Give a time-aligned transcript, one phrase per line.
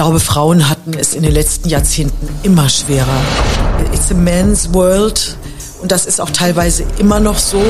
[0.00, 3.20] glaube, Frauen hatten es in den letzten Jahrzehnten immer schwerer.
[3.92, 5.36] It's a man's world
[5.82, 7.62] und das ist auch teilweise immer noch so.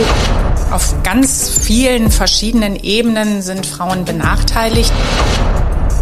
[0.70, 4.92] Auf ganz vielen verschiedenen Ebenen sind Frauen benachteiligt.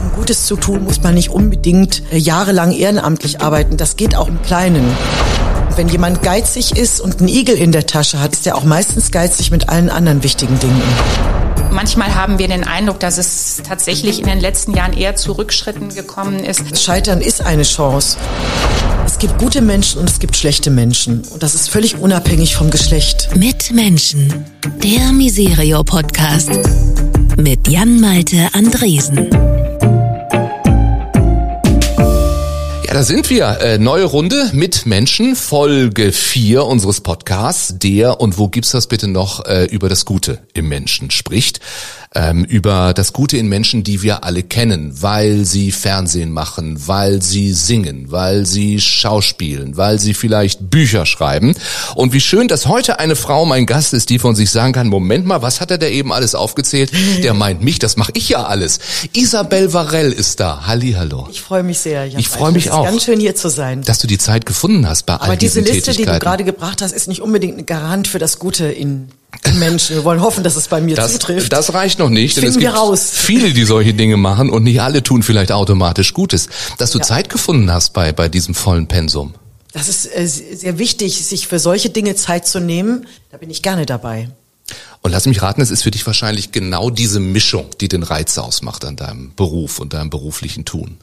[0.03, 3.79] Um Gutes zu tun, muss man nicht unbedingt äh, jahrelang ehrenamtlich arbeiten.
[3.79, 4.85] Das geht auch im Kleinen.
[5.77, 9.11] Wenn jemand geizig ist und einen Igel in der Tasche hat, ist er auch meistens
[9.13, 10.83] geizig mit allen anderen wichtigen Dingen.
[11.71, 15.95] Manchmal haben wir den Eindruck, dass es tatsächlich in den letzten Jahren eher zu Rückschritten
[15.95, 16.83] gekommen ist.
[16.83, 18.17] Scheitern ist eine Chance.
[19.07, 21.23] Es gibt gute Menschen und es gibt schlechte Menschen.
[21.31, 23.31] Und das ist völlig unabhängig vom Geschlecht.
[23.37, 24.45] Mit Menschen.
[24.83, 26.51] Der Miserio-Podcast.
[27.37, 29.58] Mit Jan-Malte Andresen.
[32.89, 33.59] Ja, da sind wir.
[33.61, 39.09] Äh, neue Runde mit Menschen, Folge 4 unseres Podcasts, der und wo gibt's das bitte
[39.09, 41.61] noch äh, über das Gute im Menschen spricht
[42.15, 47.23] ähm, über das Gute in Menschen, die wir alle kennen, weil sie Fernsehen machen, weil
[47.23, 51.55] sie singen, weil sie schauspielen, weil sie vielleicht Bücher schreiben.
[51.95, 54.89] Und wie schön, dass heute eine Frau mein Gast ist, die von sich sagen kann,
[54.89, 56.91] Moment mal, was hat er da eben alles aufgezählt?
[57.23, 58.79] Der meint mich, das mache ich ja alles.
[59.13, 60.67] Isabel Varell ist da.
[60.67, 61.29] Halli, hallo.
[61.31, 62.07] Ich freue mich sehr.
[62.07, 62.85] Ich freue mich auch.
[62.85, 63.83] Ganz schön hier zu sein.
[63.83, 66.45] Dass du die Zeit gefunden hast bei Aber all diese diesen Liste, die du gerade
[66.45, 69.09] gebracht hast, ist nicht unbedingt ein Garant für das Gute in
[69.59, 69.97] Menschen.
[69.97, 71.53] Wir wollen hoffen, dass es bei mir Das, zutrifft.
[71.53, 73.11] das reicht noch nicht, denn es Finden gibt raus.
[73.13, 76.49] viele, die solche Dinge machen und nicht alle tun vielleicht automatisch Gutes.
[76.79, 77.05] Dass du Ja.
[77.05, 79.35] Zeit gefunden hast bei, bei diesem vollen Pensum.
[79.73, 83.07] Das ist äh, sehr wichtig, sich für solche Dinge Zeit zu nehmen.
[83.31, 84.31] Da bin ich gerne dabei.
[85.03, 88.37] Und lass mich raten, es ist für dich wahrscheinlich genau diese Mischung, die den Reiz
[88.39, 90.99] ausmacht an deinem Beruf und deinem beruflichen Tun.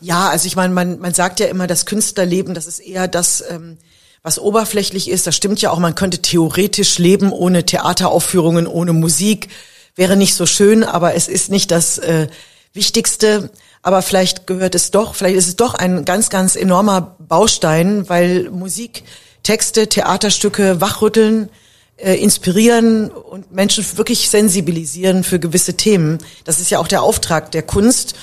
[0.00, 3.42] Ja, also ich meine, man, man sagt ja immer, das Künstlerleben, das ist eher das,
[3.48, 3.78] ähm,
[4.24, 5.26] was oberflächlich ist.
[5.28, 9.48] Das stimmt ja auch, man könnte theoretisch leben ohne Theateraufführungen, ohne Musik.
[9.94, 12.26] Wäre nicht so schön, aber es ist nicht das äh,
[12.72, 13.50] Wichtigste.
[13.82, 18.50] Aber vielleicht gehört es doch, vielleicht ist es doch ein ganz, ganz enormer Baustein, weil
[18.50, 19.04] Musik,
[19.42, 21.50] Texte, Theaterstücke wachrütteln,
[21.98, 26.16] äh, inspirieren und Menschen wirklich sensibilisieren für gewisse Themen.
[26.44, 28.14] Das ist ja auch der Auftrag der Kunst.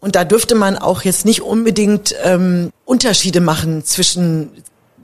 [0.00, 4.50] Und da dürfte man auch jetzt nicht unbedingt ähm, Unterschiede machen zwischen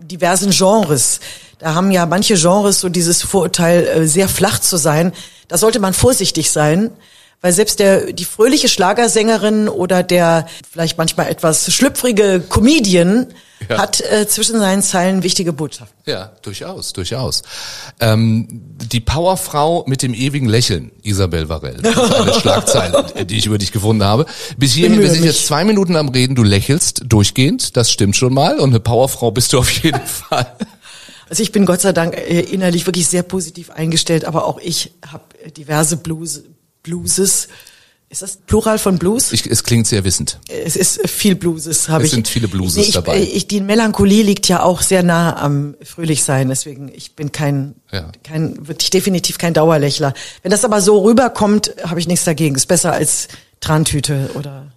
[0.09, 1.21] diversen Genres.
[1.59, 5.13] Da haben ja manche Genres so dieses Vorurteil, äh, sehr flach zu sein.
[5.49, 6.91] Da sollte man vorsichtig sein,
[7.41, 13.27] weil selbst der die fröhliche Schlagersängerin oder der vielleicht manchmal etwas schlüpfrige Comedian
[13.69, 13.79] Ja.
[13.79, 15.97] hat äh, zwischen seinen Zeilen wichtige Botschaften.
[16.07, 17.43] Ja, durchaus, durchaus.
[18.01, 18.47] Ähm,
[18.91, 21.77] die Powerfrau mit dem ewigen Lächeln, Isabel Varell.
[21.83, 24.27] Das ist eine Schlagzeile, die ich über dich gefunden habe.
[24.57, 28.33] Bis hierhin, wir sind jetzt zwei Minuten am Reden, du lächelst durchgehend, das stimmt schon
[28.33, 28.59] mal.
[28.61, 30.47] Und eine Powerfrau bist du auf jeden Fall.
[31.29, 34.93] Also ich bin Gott sei Dank äh, innerlich wirklich sehr positiv eingestellt, aber auch ich
[35.07, 35.25] habe
[35.57, 36.43] diverse Blues,
[36.89, 37.49] Blueses.
[38.11, 39.33] Ist das Plural von Blues?
[39.35, 40.39] Ich, es klingt sehr wissend.
[40.49, 42.15] Es ist viel Blueses, habe Es ich.
[42.15, 43.21] sind viele Blueses Nee, ich, dabei.
[43.21, 48.11] Ich, die Melancholie liegt ja auch sehr nah am Fröhlichsein, deswegen ich bin kein, Ja.
[48.25, 50.15] kein, wirklich definitiv kein Dauerlächler.
[50.43, 52.55] Wenn das aber so rüberkommt, habe ich nichts dagegen.
[52.57, 53.29] Ist besser als
[53.61, 54.73] Trantüte oder.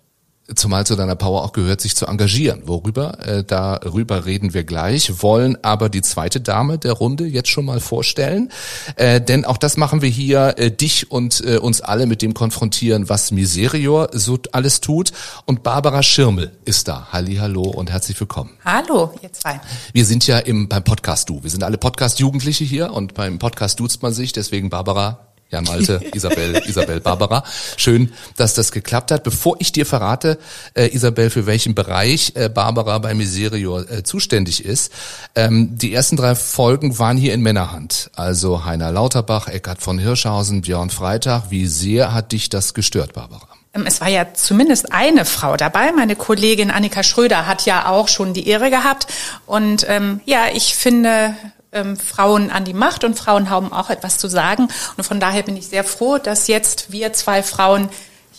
[0.55, 2.63] Zumal zu deiner Power auch gehört, sich zu engagieren.
[2.65, 3.25] Worüber?
[3.25, 7.79] Äh, darüber reden wir gleich, wollen aber die zweite Dame der Runde jetzt schon mal
[7.79, 8.51] vorstellen.
[8.95, 12.33] Äh, denn auch das machen wir hier, äh, dich und äh, uns alle mit dem
[12.33, 15.11] konfrontieren, was Miserior so alles tut.
[15.45, 17.07] Und Barbara Schirmel ist da.
[17.11, 18.51] Halli, hallo und herzlich willkommen.
[18.65, 19.61] Hallo, ihr zwei.
[19.93, 21.43] Wir sind ja im, beim Podcast Du.
[21.43, 24.33] Wir sind alle Podcast-Jugendliche hier und beim Podcast duzt man sich.
[24.33, 27.43] Deswegen Barbara, Jan Malte, Isabel, Isabel, Barbara.
[27.77, 29.23] Schön, dass das geklappt hat.
[29.23, 30.37] Bevor ich dir verrate,
[30.73, 34.91] äh, Isabel, für welchen Bereich äh, Barbara bei Miserio äh, zuständig ist,
[35.35, 38.09] ähm, die ersten drei Folgen waren hier in Männerhand.
[38.15, 41.51] Also Heiner Lauterbach, Eckhard von Hirschhausen, Björn Freitag.
[41.51, 43.47] Wie sehr hat dich das gestört, Barbara?
[43.73, 45.91] Ähm, Es war ja zumindest eine Frau dabei.
[45.91, 49.07] Meine Kollegin Annika Schröder hat ja auch schon die Ehre gehabt.
[49.45, 51.35] Und ähm, ja, ich finde
[51.71, 54.67] ähm, Frauen an die Macht und Frauen haben auch etwas zu sagen.
[54.97, 57.89] Und von daher bin ich sehr froh, dass jetzt wir zwei Frauen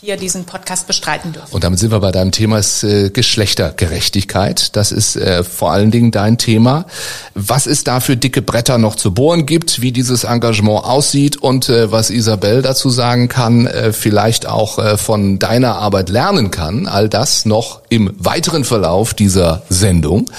[0.03, 1.53] hier diesen Podcast bestreiten dürfen.
[1.53, 4.75] Und damit sind wir bei deinem Thema ist, äh, Geschlechtergerechtigkeit.
[4.75, 6.87] Das ist äh, vor allen Dingen dein Thema.
[7.35, 11.69] Was es da für dicke Bretter noch zu bohren gibt, wie dieses Engagement aussieht und
[11.69, 16.85] äh, was Isabel dazu sagen kann, äh, vielleicht auch äh, von deiner Arbeit lernen kann,
[16.85, 20.29] all das noch im weiteren Verlauf dieser Sendung.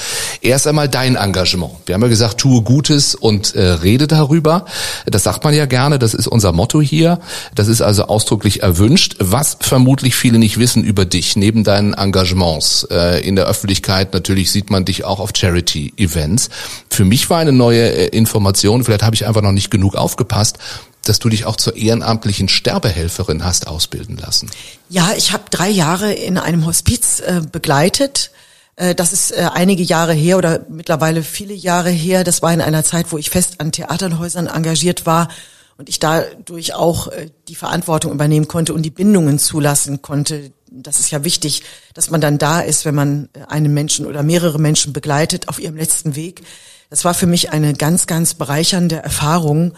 [0.43, 1.72] Erst einmal dein Engagement.
[1.87, 4.67] Wir haben ja gesagt, tue Gutes und äh, rede darüber.
[5.06, 7.19] Das sagt man ja gerne, das ist unser Motto hier.
[7.55, 9.17] Das ist also ausdrücklich erwünscht.
[9.20, 14.50] Was vermutlich viele nicht wissen über dich, neben deinen Engagements äh, in der Öffentlichkeit, natürlich
[14.50, 16.50] sieht man dich auch auf Charity-Events.
[16.90, 20.58] Für mich war eine neue äh, Information, vielleicht habe ich einfach noch nicht genug aufgepasst.
[21.06, 24.48] dass du dich auch zur ehrenamtlichen Sterbehelferin hast ausbilden lassen.
[24.88, 28.30] Ja, ich habe drei Jahre in einem Hospiz äh, begleitet.
[28.76, 32.24] Äh, das ist äh, einige Jahre her oder mittlerweile viele Jahre her.
[32.24, 35.28] Das war in einer Zeit, wo ich fest an Theaterhäusern engagiert war
[35.76, 40.52] und ich dadurch auch äh, die Verantwortung übernehmen konnte und die Bindungen zulassen konnte.
[40.70, 41.62] Das ist ja wichtig,
[41.94, 45.58] dass man dann da ist, wenn man äh, einen Menschen oder mehrere Menschen begleitet auf
[45.58, 46.42] ihrem letzten Weg.
[46.90, 49.74] Das war für mich eine ganz, ganz bereichernde Erfahrung.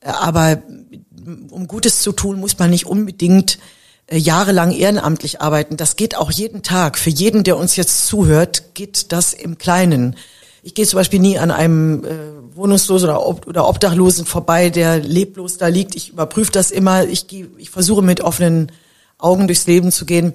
[0.00, 0.62] Äh, aber
[1.50, 3.58] um Gutes zu tun, muss man nicht unbedingt
[4.06, 5.76] äh, jahrelang ehrenamtlich arbeiten.
[5.76, 6.98] Das geht auch jeden Tag.
[6.98, 10.16] Für jeden, der uns jetzt zuhört, geht das im Kleinen.
[10.66, 12.08] Ich gehe zum Beispiel nie an einem äh,
[12.56, 15.94] Wohnungslosen oder, Ob oder Obdachlosen vorbei, der leblos da liegt.
[15.94, 17.04] Ich überprüfe das immer.
[17.06, 18.72] Ich, geh, ich versuche mit offenen
[19.16, 20.34] Augen durchs Leben zu gehen.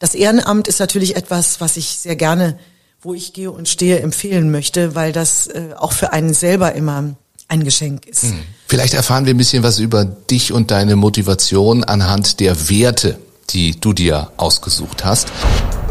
[0.00, 2.58] Das Ehrenamt ist natürlich etwas, was ich sehr gerne,
[3.00, 7.14] wo ich gehe und stehe, empfehlen möchte, weil das äh, auch für einen selber immer
[7.46, 8.24] ein Geschenk ist.
[8.24, 8.40] Hm.
[8.66, 13.20] Vielleicht erfahren wir ein bisschen was über dich und deine Motivation anhand der Werte,
[13.50, 15.28] die du dir ausgesucht hast.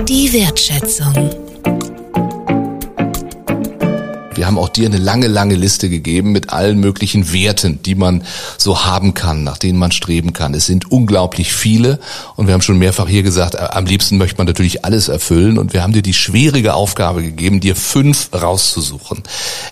[0.05, 1.48] Die Wertschätzung.
[4.49, 8.23] Haben auch dir eine lange, lange Liste gegeben mit allen möglichen Werten, die man
[8.57, 10.55] so haben kann, nach denen man streben kann.
[10.55, 11.99] Es sind unglaublich viele
[12.35, 15.59] und wir haben schon mehrfach hier gesagt, äh, am liebsten möchte man natürlich alles erfüllen
[15.59, 19.21] und wir haben dir die schwierige Aufgabe gegeben, dir fünf rauszusuchen.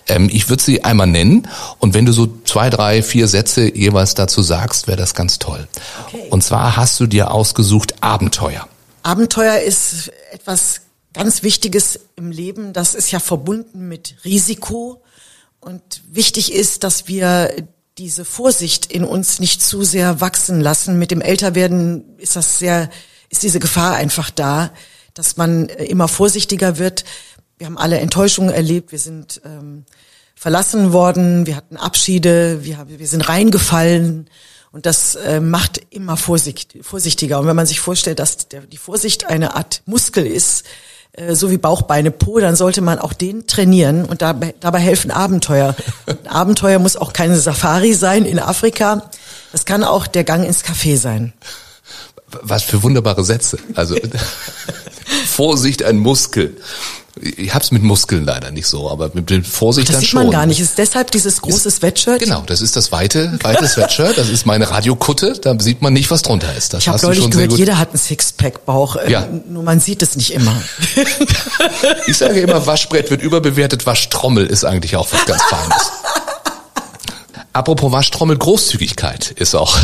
[0.06, 1.48] Ähm, ich würde sie einmal nennen
[1.80, 5.66] und wenn du so zwei, drei, vier Sätze jeweils dazu sagst, wäre das ganz toll.
[6.06, 6.22] Okay.
[6.30, 8.68] Und zwar hast du dir ausgesucht Abenteuer.
[9.02, 10.82] Abenteuer ist etwas
[11.12, 12.72] ganz Wichtiges im Leben.
[12.72, 15.02] Das ist ja verbunden mit Risiko.
[15.60, 17.50] Und wichtig ist, dass wir
[17.98, 20.98] diese Vorsicht in uns nicht zu sehr wachsen lassen.
[20.98, 22.90] Mit dem Älterwerden ist das sehr,
[23.28, 24.70] ist diese Gefahr einfach da,
[25.14, 27.04] dass man äh, immer vorsichtiger wird.
[27.58, 28.92] Wir haben alle Enttäuschungen erlebt.
[28.92, 29.84] Wir sind ähm,
[30.36, 31.46] verlassen worden.
[31.46, 32.64] Wir hatten Abschiede.
[32.64, 34.30] Wir, wir sind reingefallen.
[34.70, 37.40] Und das äh, macht immer vorsicht, vorsichtiger.
[37.40, 40.64] Und wenn man sich vorstellt, dass der, die Vorsicht eine Art Muskel ist,
[41.30, 45.10] so wie Bauch, Beine, Po, dann sollte man auch den trainieren und dabei, dabei helfen
[45.10, 45.74] Abenteuer.
[46.06, 49.10] Und Abenteuer muss auch keine Safari sein in Afrika.
[49.52, 51.32] Das kann auch der Gang ins Café sein.
[52.42, 53.58] Was für wunderbare Sätze.
[53.74, 53.96] Also
[55.26, 56.56] Vorsicht, ein Muskel.
[57.36, 60.18] Ich hab's mit Muskeln leider nicht so, aber mit dem Vorsicht Ach, das dann schon.
[60.18, 60.60] Das sieht man gar nicht.
[60.60, 62.20] Ist deshalb dieses große Sweatshirt?
[62.20, 64.18] Genau, das ist das weite, weite Sweatshirt.
[64.18, 65.34] Das ist meine Radiokutte.
[65.40, 66.74] Da sieht man nicht, was drunter ist.
[66.74, 68.96] Das ich habe neulich gehört, jeder hat einen Sixpack-Bauch.
[69.04, 69.28] Ähm, ja.
[69.48, 70.54] Nur man sieht es nicht immer.
[72.06, 73.86] ich sage immer, Waschbrett wird überbewertet.
[73.86, 75.92] Waschtrommel ist eigentlich auch was ganz Feines.
[77.52, 79.76] Apropos Waschtrommel, Großzügigkeit ist auch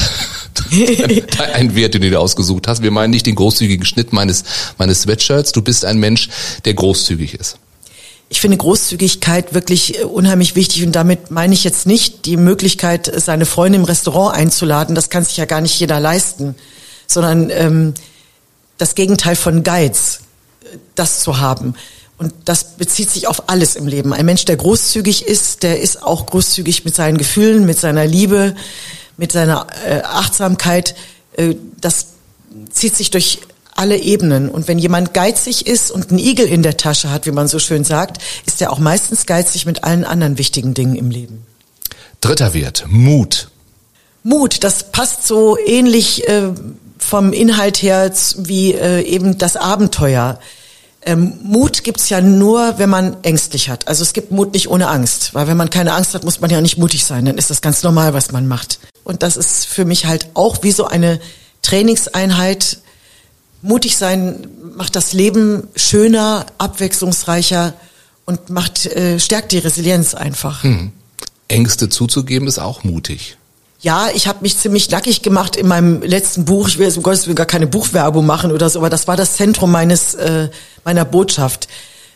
[1.54, 2.82] ein Wert, den du dir ausgesucht hast.
[2.82, 4.44] Wir meinen nicht den großzügigen Schnitt meines,
[4.78, 5.52] meines Sweatshirts.
[5.52, 6.28] Du bist ein Mensch,
[6.64, 7.58] der großzügig ist.
[8.28, 13.10] Ich finde Großzügigkeit wirklich äh, unheimlich wichtig und damit meine ich jetzt nicht die Möglichkeit,
[13.16, 14.94] seine Freunde im Restaurant einzuladen.
[14.94, 16.54] Das kann sich ja gar nicht jeder leisten,
[17.06, 17.94] sondern ähm,
[18.78, 20.20] das Gegenteil von Geiz,
[20.64, 21.74] äh, das zu haben.
[22.16, 24.12] Und das bezieht sich auf alles im Leben.
[24.12, 28.54] Ein Mensch, der großzügig ist, der ist auch großzügig mit seinen Gefühlen, mit seiner Liebe,
[29.16, 30.94] mit seiner äh, Achtsamkeit.
[31.36, 32.08] Äh, das
[32.70, 33.40] zieht sich durch
[33.74, 34.48] alle Ebenen.
[34.48, 37.58] Und wenn jemand geizig ist und einen Igel in der Tasche hat, wie man so
[37.58, 41.44] schön sagt, ist er auch meistens geizig mit allen anderen wichtigen Dingen im Leben.
[42.20, 43.48] Dritter Wert, Mut.
[44.22, 46.52] Mut, das passt so ähnlich äh,
[46.98, 50.38] vom Inhalt her wie äh, eben das Abenteuer.
[51.06, 53.88] Ähm, Mut gibt's ja nur, wenn man ängstlich hat.
[53.88, 56.50] Also es gibt Mut nicht ohne Angst, weil wenn man keine Angst hat, muss man
[56.50, 57.26] ja nicht mutig sein.
[57.26, 58.78] Dann ist das ganz normal, was man macht.
[59.04, 61.20] Und das ist für mich halt auch wie so eine
[61.60, 62.78] Trainingseinheit.
[63.60, 64.46] Mutig sein
[64.76, 67.74] macht das Leben schöner, abwechslungsreicher
[68.24, 70.62] und macht äh, stärkt die Resilienz einfach.
[70.62, 70.92] Hm.
[71.48, 73.36] Ängste zuzugeben ist auch mutig.
[73.84, 76.68] Ja, ich habe mich ziemlich nackig gemacht in meinem letzten Buch.
[76.68, 79.14] Ich will jetzt um Gottes Willen gar keine Buchwerbung machen oder so, aber das war
[79.14, 80.48] das Zentrum meines äh,
[80.84, 81.68] meiner Botschaft.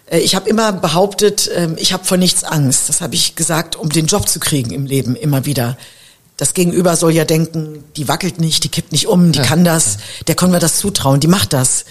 [0.07, 2.89] Äh, ich habe immer behauptet, äh, ich habe vor nichts Angst.
[2.89, 5.77] Das habe ich gesagt, um den Job zu kriegen im Leben immer wieder.
[6.39, 9.63] Das Gegenüber soll ja denken, die wackelt nicht, die kippt nicht um, die ja, kann
[9.63, 11.85] das, der können wir das zutrauen, die macht das.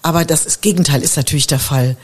[0.00, 1.96] Aber das, das Gegenteil ist natürlich der Fall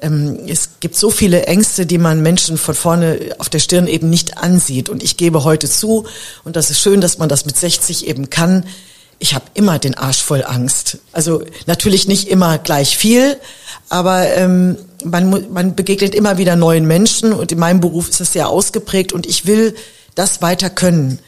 [0.00, 4.38] es gibt so viele Ängste, die man Menschen von vorne auf der Stirn eben nicht
[4.38, 4.88] ansieht.
[4.88, 6.06] Und ich gebe heute zu,
[6.44, 8.64] und das ist schön, dass man das mit 60 eben kann,
[9.18, 10.98] ich habe immer den Arsch voll Angst.
[11.12, 13.36] Also natürlich nicht immer gleich viel,
[13.88, 18.32] aber ähm, man, man begegnet immer wieder neuen Menschen und in meinem Beruf ist das
[18.32, 19.74] sehr ausgeprägt und ich will
[20.14, 21.18] das weiter können.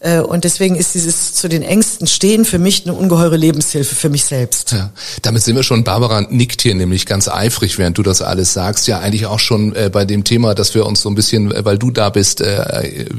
[0.00, 4.08] Äh, und deswegen ist dieses zu den Ängsten stehen für mich eine ungeheure Lebenshilfe für
[4.08, 4.72] mich selbst.
[4.72, 4.90] Ja,
[5.22, 8.86] damit sind wir schon, Barbara nickt hier nämlich ganz eifrig, während du das alles sagst,
[8.86, 11.64] ja eigentlich auch schon äh, bei dem Thema, dass wir uns so ein bisschen, äh,
[11.64, 12.42] weil du da bist,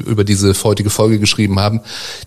[0.05, 1.81] über diese heutige Folge geschrieben haben,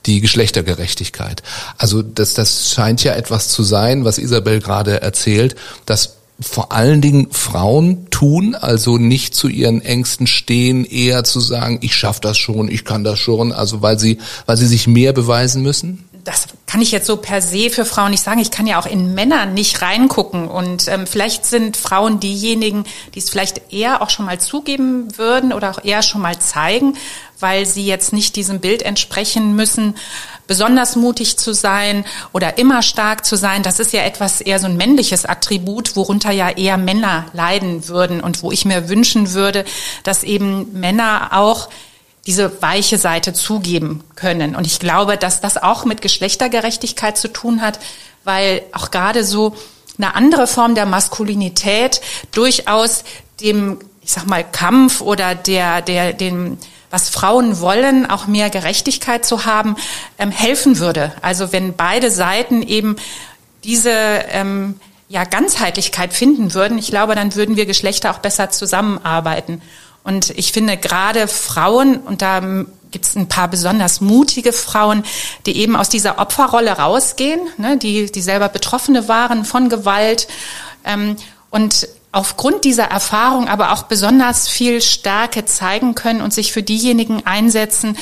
[0.06, 1.42] die Geschlechtergerechtigkeit.
[1.78, 5.56] Also das, das scheint ja etwas zu sein, was Isabel gerade erzählt,
[5.86, 11.78] dass vor allen Dingen Frauen tun, also nicht zu ihren Ängsten stehen, eher zu sagen,
[11.82, 15.12] ich schaffe das schon, ich kann das schon, also weil sie, weil sie sich mehr
[15.12, 16.04] beweisen müssen?
[16.24, 18.38] das kann ich jetzt so per se für Frauen nicht sagen.
[18.38, 20.46] Ich kann ja auch in Männern nicht reingucken.
[20.46, 22.84] Und ähm, vielleicht sind Frauen diejenigen,
[23.14, 26.94] die es vielleicht eher auch schon mal zugeben würden oder auch eher schon mal zeigen,
[27.40, 29.96] weil sie jetzt nicht diesem Bild entsprechen müssen,
[30.46, 34.66] besonders mutig zu sein oder immer stark zu sein, das ist ja etwas eher so
[34.66, 39.64] ein männliches Attribut, worunter ja eher Männer leiden würden und wo ich mir wünschen würde,
[40.04, 41.68] dass eben Männer auch
[42.26, 44.54] diese weiche Seite zugeben können.
[44.54, 47.80] Und ich glaube, dass das auch mit Geschlechtergerechtigkeit zu tun hat,
[48.24, 49.56] weil auch gerade so
[49.98, 53.04] eine andere Form der Maskulinität durchaus
[53.40, 56.58] dem, ich sag mal, Kampf oder der, der, dem,
[56.92, 59.76] was Frauen wollen, auch mehr Gerechtigkeit zu haben,
[60.18, 61.12] ähm, helfen würde.
[61.22, 62.96] Also wenn beide Seiten eben
[63.64, 69.62] diese ähm, ja, Ganzheitlichkeit finden würden, ich glaube, dann würden wir Geschlechter auch besser zusammenarbeiten.
[70.04, 72.40] Und ich finde gerade Frauen, und da
[72.90, 75.02] gibt es ein paar besonders mutige Frauen,
[75.46, 80.28] die eben aus dieser Opferrolle rausgehen, ne, die, die selber Betroffene waren von Gewalt
[80.84, 81.16] ähm,
[81.48, 87.26] und aufgrund dieser Erfahrung aber auch besonders viel Stärke zeigen können und sich für diejenigen
[87.26, 87.96] einsetzen,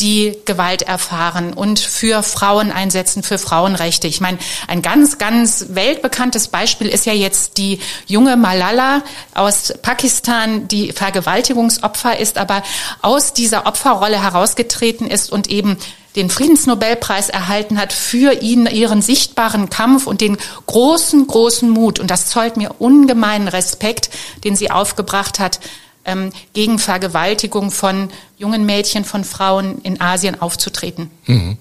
[0.00, 4.06] die Gewalt erfahren und für Frauen einsetzen, für Frauenrechte.
[4.06, 4.38] Ich meine,
[4.68, 9.02] ein ganz, ganz weltbekanntes Beispiel ist ja jetzt die junge Malala
[9.34, 12.62] aus Pakistan, die Vergewaltigungsopfer ist, aber
[13.00, 15.78] aus dieser Opferrolle herausgetreten ist und eben
[16.16, 22.00] den Friedensnobelpreis erhalten hat für ihn, ihren sichtbaren Kampf und den großen, großen Mut.
[22.00, 24.10] Und das zollt mir ungemeinen Respekt,
[24.42, 25.60] den sie aufgebracht hat,
[26.06, 28.08] ähm, gegen Vergewaltigung von
[28.38, 31.10] jungen Mädchen, von Frauen in Asien aufzutreten.
[31.26, 31.58] Mhm.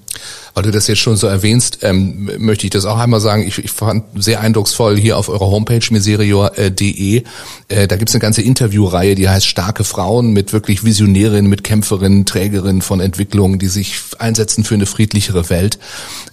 [0.54, 3.46] Weil du das jetzt schon so erwähnst, ähm, möchte ich das auch einmal sagen.
[3.46, 7.24] Ich, ich fand sehr eindrucksvoll hier auf eurer Homepage miserior.de.
[7.68, 12.26] Äh, da gibt's eine ganze Interviewreihe, die heißt Starke Frauen mit wirklich Visionärinnen, mit Kämpferinnen,
[12.26, 15.78] Trägerinnen von Entwicklungen, die sich einsetzen für eine friedlichere Welt.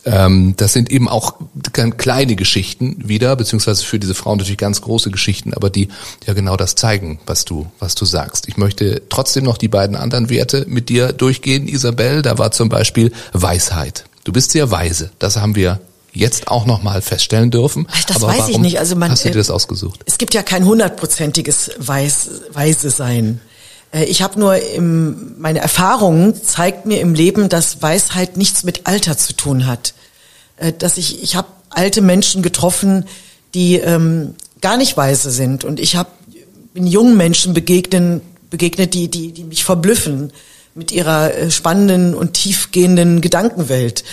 [0.05, 1.35] Ähm, das sind eben auch
[1.97, 5.89] kleine Geschichten wieder, beziehungsweise für diese Frauen natürlich ganz große Geschichten, aber die
[6.27, 8.49] ja genau das zeigen, was du, was du sagst.
[8.49, 12.23] Ich möchte trotzdem noch die beiden anderen Werte mit dir durchgehen, Isabel.
[12.23, 14.05] Da war zum Beispiel Weisheit.
[14.25, 15.11] Du bist sehr weise.
[15.19, 15.81] Das haben wir
[16.13, 17.89] jetzt auch noch mal feststellen dürfen.
[18.07, 18.79] Das Aber weiß ich nicht.
[18.79, 20.01] Also man, hast du dir das ausgesucht?
[20.07, 23.41] Es gibt ja kein hundertprozentiges Weiß, Weise sein.
[23.93, 28.87] Äh, ich habe nur im, meine Erfahrung zeigt mir im Leben, dass Weisheit nichts mit
[28.87, 29.95] Alter zu tun hat.
[30.57, 33.07] Äh, dass ich ich habe alte Menschen getroffen,
[33.55, 36.11] die ähm, gar nicht weise sind und ich habe
[36.75, 40.33] bin jungen Menschen begegnen begegnet, die die die mich verblüffen
[40.75, 44.05] mit ihrer äh, spannenden und tiefgehenden Gedankenwelt.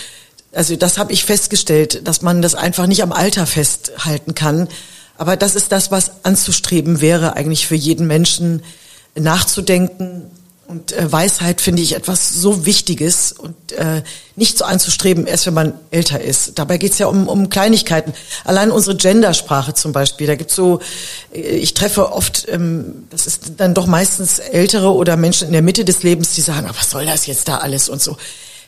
[0.52, 4.68] Also das habe ich festgestellt, dass man das einfach nicht am Alter festhalten kann.
[5.16, 8.62] Aber das ist das, was anzustreben wäre, eigentlich für jeden Menschen
[9.14, 10.22] nachzudenken,
[10.70, 14.02] und äh, Weisheit finde ich etwas so Wichtiges und äh,
[14.36, 16.60] nicht so anzustreben, erst wenn man älter ist.
[16.60, 18.12] Dabei geht's ja um, um Kleinigkeiten.
[18.44, 20.78] Allein unsere Gendersprache zum Beispiel, da gibt's so,
[21.34, 25.62] äh, ich treffe oft, ähm, das ist dann doch meistens Ältere oder Menschen in der
[25.62, 28.16] Mitte des Lebens, die sagen, was soll das jetzt da alles und so.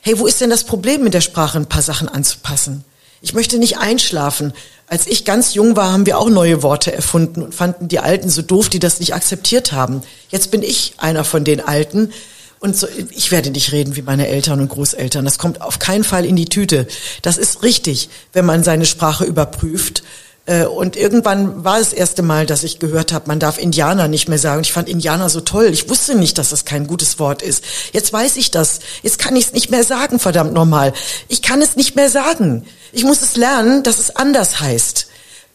[0.00, 2.84] Hey, wo ist denn das Problem mit der Sprache, ein paar Sachen anzupassen?
[3.22, 4.52] Ich möchte nicht einschlafen.
[4.88, 8.28] Als ich ganz jung war, haben wir auch neue Worte erfunden und fanden die Alten
[8.28, 10.02] so doof, die das nicht akzeptiert haben.
[10.28, 12.12] Jetzt bin ich einer von den Alten.
[12.58, 15.24] Und so, ich werde nicht reden wie meine Eltern und Großeltern.
[15.24, 16.86] Das kommt auf keinen Fall in die Tüte.
[17.22, 20.02] Das ist richtig, wenn man seine Sprache überprüft
[20.44, 24.28] und irgendwann war es das erste Mal, dass ich gehört habe, man darf Indianer nicht
[24.28, 24.62] mehr sagen.
[24.62, 25.66] Ich fand Indianer so toll.
[25.66, 27.62] Ich wusste nicht, dass das kein gutes Wort ist.
[27.92, 28.80] Jetzt weiß ich das.
[29.04, 30.94] Jetzt kann ich es nicht mehr sagen, verdammt normal.
[31.28, 32.66] Ich kann es nicht mehr sagen.
[32.90, 35.06] Ich muss es lernen, dass es anders heißt.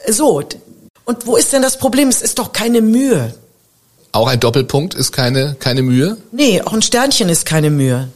[0.08, 0.42] So.
[1.04, 2.08] Und wo ist denn das Problem?
[2.08, 3.34] Es ist doch keine Mühe.
[4.14, 6.18] Auch ein Doppelpunkt ist keine, keine Mühe?
[6.32, 8.08] Nee, auch ein Sternchen ist keine Mühe.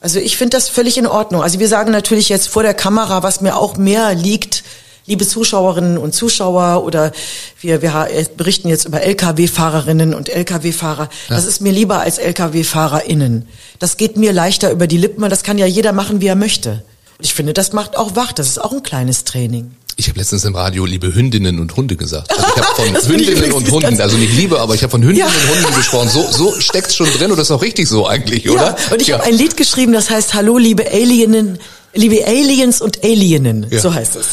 [0.00, 1.42] Also ich finde das völlig in Ordnung.
[1.42, 4.64] Also wir sagen natürlich jetzt vor der Kamera, was mir auch mehr liegt,
[5.08, 7.12] liebe Zuschauerinnen und Zuschauer oder
[7.60, 11.08] wir, wir berichten jetzt über Lkw-Fahrerinnen und Lkw-Fahrer.
[11.28, 11.34] Ja.
[11.34, 13.48] Das ist mir lieber als Lkw-FahrerInnen.
[13.78, 16.84] Das geht mir leichter über die Lippen, das kann ja jeder machen, wie er möchte.
[17.16, 19.72] Und ich finde, das macht auch wach, das ist auch ein kleines Training.
[19.96, 22.30] Ich habe letztens im Radio liebe Hündinnen und Hunde gesagt.
[22.30, 25.28] Also ich habe von Hündinnen und Hunden, also nicht Liebe, aber ich habe von Hündinnen
[25.28, 25.50] ja.
[25.50, 26.08] und Hunden gesprochen.
[26.08, 28.76] So, so steckt's schon drin und das ist auch richtig so eigentlich, oder?
[28.78, 29.18] Ja, und ich ja.
[29.18, 31.58] habe ein Lied geschrieben, das heißt Hallo liebe Alienen,
[31.94, 33.80] liebe Aliens und Alienen, ja.
[33.80, 34.26] so heißt es.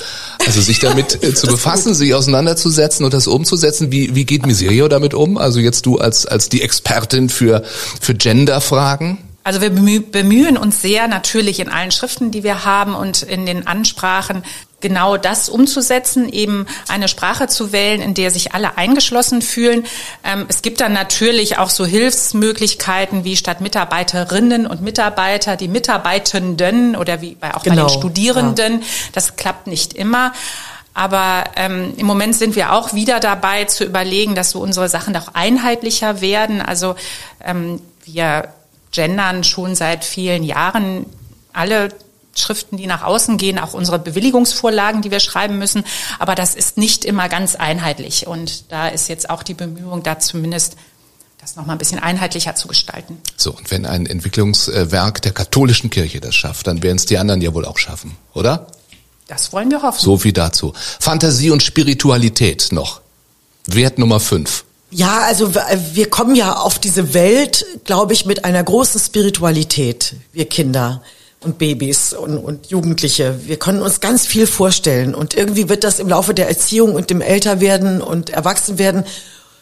[0.45, 3.91] Also sich damit äh, zu befassen, sich auseinanderzusetzen und das umzusetzen.
[3.91, 5.37] Wie, wie geht Miserio damit um?
[5.37, 7.63] Also jetzt du als, als die Expertin für,
[7.99, 9.17] für Gender-Fragen?
[9.43, 13.67] Also wir bemühen uns sehr natürlich in allen Schriften, die wir haben und in den
[13.67, 14.43] Ansprachen
[14.85, 19.83] genau das umzusetzen, eben eine Sprache zu wählen, in der sich alle eingeschlossen fühlen.
[20.23, 26.95] Ähm, es gibt dann natürlich auch so Hilfsmöglichkeiten wie statt Mitarbeiterinnen und Mitarbeiter die Mitarbeitenden
[26.95, 27.75] oder wie bei, auch genau.
[27.75, 27.99] bei den genau.
[27.99, 28.81] Studierenden.
[28.81, 28.87] Ja.
[29.13, 30.33] Das klappt nicht immer.
[30.93, 35.17] Aber ähm, im Moment sind wir auch wieder dabei zu überlegen, dass so unsere Sachen
[35.17, 36.61] auch einheitlicher werden.
[36.61, 36.95] Also
[37.43, 38.49] ähm, wir
[38.91, 41.07] gendern schon seit vielen Jahren
[41.53, 41.89] alle
[42.35, 45.83] Schriften, die nach außen gehen, auch unsere Bewilligungsvorlagen, die wir schreiben müssen.
[46.19, 48.27] Aber das ist nicht immer ganz einheitlich.
[48.27, 50.75] Und da ist jetzt auch die Bemühung, da zumindest
[51.39, 53.17] das nochmal ein bisschen einheitlicher zu gestalten.
[53.37, 57.41] So, und wenn ein Entwicklungswerk der katholischen Kirche das schafft, dann werden es die anderen
[57.41, 58.67] ja wohl auch schaffen, oder?
[59.27, 60.01] Das wollen wir hoffen.
[60.01, 60.73] So viel dazu.
[60.99, 63.01] Fantasie und Spiritualität noch.
[63.67, 64.65] Wert Nummer fünf.
[64.91, 70.47] Ja, also wir kommen ja auf diese Welt, glaube ich, mit einer großen Spiritualität, wir
[70.47, 71.01] Kinder
[71.45, 73.39] und Babys und, und Jugendliche.
[73.45, 77.09] Wir können uns ganz viel vorstellen und irgendwie wird das im Laufe der Erziehung und
[77.09, 79.05] dem Älterwerden und Erwachsenwerden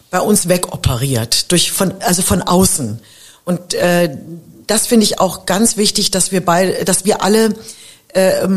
[0.10, 3.00] bei uns wegoperiert durch von also von außen
[3.46, 4.16] und äh,
[4.68, 7.54] das finde ich auch ganz wichtig, dass wir beide, dass wir alle
[8.10, 8.48] äh,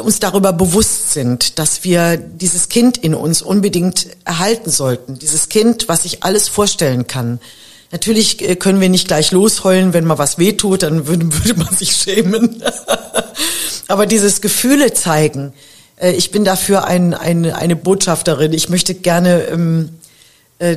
[0.00, 5.18] uns darüber bewusst sind, dass wir dieses Kind in uns unbedingt erhalten sollten.
[5.18, 7.40] Dieses Kind, was sich alles vorstellen kann.
[7.90, 11.74] Natürlich äh, können wir nicht gleich losheulen, wenn mal was wehtut, dann würde, würde man
[11.74, 12.62] sich schämen.
[13.88, 15.52] Aber dieses Gefühle zeigen,
[15.96, 18.52] äh, ich bin dafür ein, ein, eine Botschafterin.
[18.52, 19.90] Ich möchte gerne, ähm,
[20.58, 20.76] äh,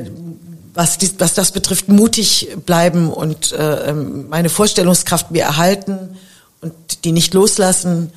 [0.74, 6.16] was, dies, was das betrifft, mutig bleiben und äh, ähm, meine Vorstellungskraft mir erhalten
[6.62, 8.10] und die nicht loslassen.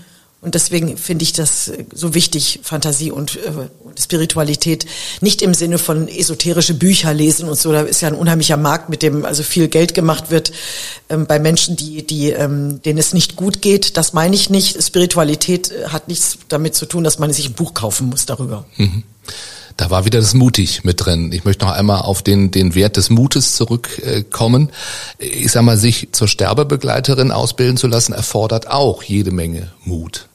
[0.46, 3.50] Und deswegen finde ich das äh, so wichtig, Fantasie und, äh,
[3.84, 4.86] und Spiritualität.
[5.20, 7.72] Nicht im Sinne von esoterische Bücher lesen und so.
[7.72, 10.52] Da ist ja ein unheimlicher Markt, mit dem also viel Geld gemacht wird
[11.10, 13.98] ähm, bei Menschen, die, die, ähm, denen es nicht gut geht.
[13.98, 14.82] Das meine ich nicht.
[14.84, 18.66] Spiritualität äh, hat nichts damit zu tun, dass man sich ein Buch kaufen muss darüber.
[18.78, 19.02] Mhm.
[19.78, 21.32] Da war wieder das mutig mit drin.
[21.34, 24.72] Ich möchte noch einmal auf den, den Wert des Mutes zurückkommen.
[25.18, 30.28] Ich sag mal, sich zur Sterbebegleiterin ausbilden zu lassen, erfordert auch jede Menge Mut.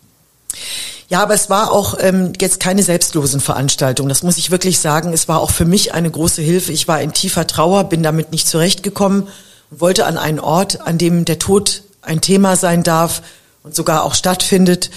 [1.08, 4.08] Ja, aber es war auch ähm, jetzt keine selbstlosen Veranstaltung.
[4.08, 5.12] Das muss ich wirklich sagen.
[5.12, 6.72] Es war auch für mich eine große Hilfe.
[6.72, 9.24] Ich war in tiefer Trauer, bin damit nicht zurechtgekommen
[9.70, 13.22] und wollte an einen Ort, an dem der Tod ein Thema sein darf
[13.62, 14.90] und sogar auch stattfindet.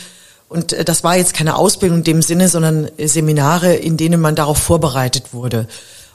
[0.50, 4.22] Und äh, das war jetzt keine Ausbildung in dem Sinne, sondern äh, Seminare, in denen
[4.22, 5.68] man darauf vorbereitet wurde.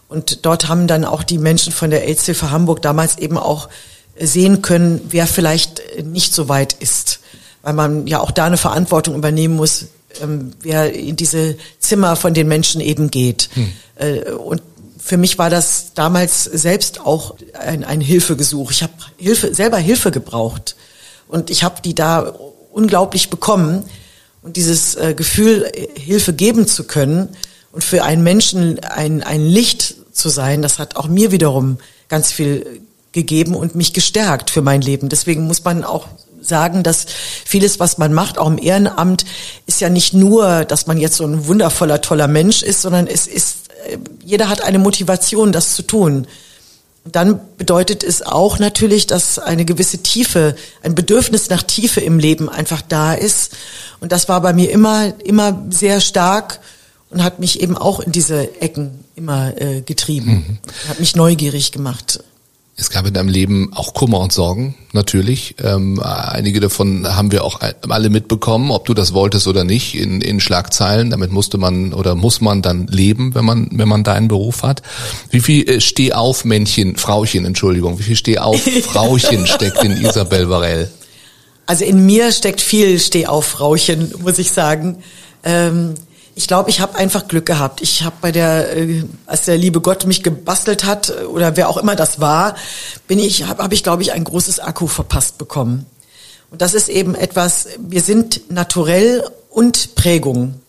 [0.08, 3.68] Und dort haben dann auch die Menschen von der AIDS-Hilfe Hamburg damals eben auch
[4.14, 7.18] äh, sehen können, wer vielleicht nicht so weit ist.
[7.62, 9.86] Weil man ja auch da eine Verantwortung übernehmen muss,
[10.22, 13.50] ähm, wer in diese Zimmer von den Menschen eben geht.
[13.54, 13.72] Hm.
[14.38, 14.62] Und
[15.08, 18.70] für mich war das damals selbst auch ein, ein Hilfegesuch.
[18.70, 20.76] Ich habe Hilfe, selber Hilfe gebraucht.
[21.28, 22.34] Und ich habe die da
[22.72, 23.84] unglaublich bekommen.
[24.42, 27.30] Und dieses äh, Gefühl, äh, Hilfe geben zu können
[27.72, 32.30] und für einen Menschen ein, ein Licht zu sein, das hat auch mir wiederum ganz
[32.30, 32.80] viel
[33.12, 35.08] gegeben und mich gestärkt für mein Leben.
[35.08, 36.06] Deswegen muss man auch
[36.48, 37.06] sagen, dass
[37.44, 39.24] vieles, was man macht, auch im Ehrenamt,
[39.66, 43.26] ist ja nicht nur, dass man jetzt so ein wundervoller, toller Mensch ist, sondern es
[43.26, 46.26] ist, äh, jeder hat eine Motivation, das zu tun
[47.12, 52.48] dann bedeutet es auch natürlich, dass eine gewisse Tiefe, ein Bedürfnis nach Tiefe im Leben
[52.48, 53.56] einfach da ist.
[54.00, 56.60] Und das war bei mir immer, immer sehr stark
[57.10, 60.88] und hat mich eben auch in diese Ecken immer äh, getrieben, mhm.
[60.88, 62.22] hat mich neugierig gemacht.
[62.80, 65.56] Es gab in deinem Leben auch Kummer und Sorgen, natürlich.
[65.60, 70.20] Ähm, einige davon haben wir auch alle mitbekommen, ob du das wolltest oder nicht, in,
[70.20, 71.10] in Schlagzeilen.
[71.10, 74.82] Damit musste man oder muss man dann leben, wenn man, wenn man deinen Beruf hat.
[75.28, 80.88] Wie viel äh, Stehauf Männchen, Frauchen, Entschuldigung, wie viel Stehauf Frauchen steckt in Isabel Varell?
[81.66, 85.02] Also in mir steckt viel Stehauf Frauchen, muss ich sagen.
[85.42, 85.94] Ähm,
[86.38, 87.80] ich glaube, ich habe einfach Glück gehabt.
[87.80, 91.68] Ich habe bei der, äh, als der liebe Gott mich gebastelt hat äh, oder wer
[91.68, 92.54] auch immer das war,
[93.08, 95.86] bin ich, habe hab ich glaube ich ein großes Akku verpasst bekommen.
[96.52, 97.66] Und das ist eben etwas.
[97.80, 100.60] Wir sind naturell und Prägung.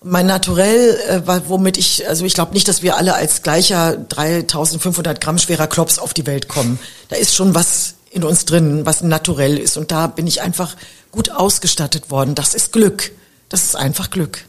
[0.00, 5.20] Mein Naturell, äh, womit ich, also ich glaube nicht, dass wir alle als gleicher 3500
[5.20, 6.78] Gramm schwerer Klops auf die Welt kommen.
[7.08, 9.76] Da ist schon was in uns drin, was naturell ist.
[9.76, 10.76] Und da bin ich einfach
[11.10, 12.36] gut ausgestattet worden.
[12.36, 13.10] Das ist Glück.
[13.48, 14.44] Das ist einfach Glück.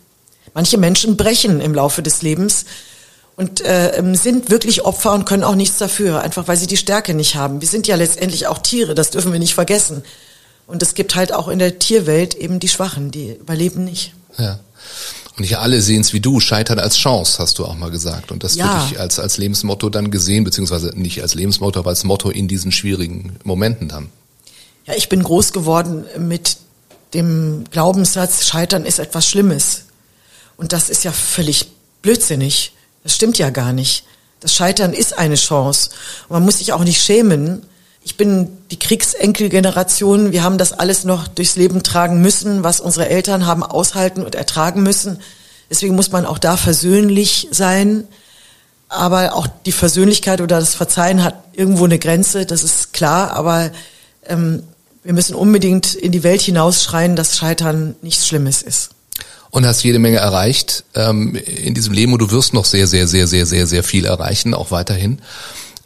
[0.53, 2.65] Manche Menschen brechen im Laufe des Lebens
[3.35, 6.77] und äh, ähm, sind wirklich Opfer und können auch nichts dafür, einfach weil sie die
[6.77, 7.61] Stärke nicht haben.
[7.61, 10.03] Wir sind ja letztendlich auch Tiere, das dürfen wir nicht vergessen.
[10.67, 14.13] Und es gibt halt auch in der Tierwelt eben die Schwachen, die überleben nicht.
[14.37, 14.59] Ja.
[15.31, 18.31] Und nicht alle sehen es wie du, scheitern als Chance, hast du auch mal gesagt.
[18.31, 18.65] Und das ja.
[18.65, 22.47] würde ich als, als Lebensmotto dann gesehen, beziehungsweise nicht als Lebensmotto, aber als Motto in
[22.47, 24.09] diesen schwierigen Momenten dann.
[24.85, 26.57] Ja, ich bin groß geworden mit
[27.13, 29.85] dem Glaubenssatz, Scheitern ist etwas Schlimmes.
[30.61, 31.71] Und das ist ja völlig
[32.03, 32.73] blödsinnig.
[33.01, 34.03] Das stimmt ja gar nicht.
[34.41, 35.89] Das Scheitern ist eine Chance.
[36.29, 37.63] Und man muss sich auch nicht schämen.
[38.03, 40.31] Ich bin die Kriegsenkelgeneration.
[40.31, 44.35] Wir haben das alles noch durchs Leben tragen müssen, was unsere Eltern haben aushalten und
[44.35, 45.19] ertragen müssen.
[45.71, 48.07] Deswegen muss man auch da versöhnlich sein.
[48.87, 53.31] Aber auch die Versöhnlichkeit oder das Verzeihen hat irgendwo eine Grenze, das ist klar.
[53.31, 53.71] Aber
[54.27, 54.61] ähm,
[55.01, 58.91] wir müssen unbedingt in die Welt hinausschreien, dass Scheitern nichts Schlimmes ist
[59.51, 63.07] und hast jede Menge erreicht ähm, in diesem Leben und du wirst noch sehr, sehr,
[63.07, 65.19] sehr, sehr, sehr, sehr viel erreichen, auch weiterhin.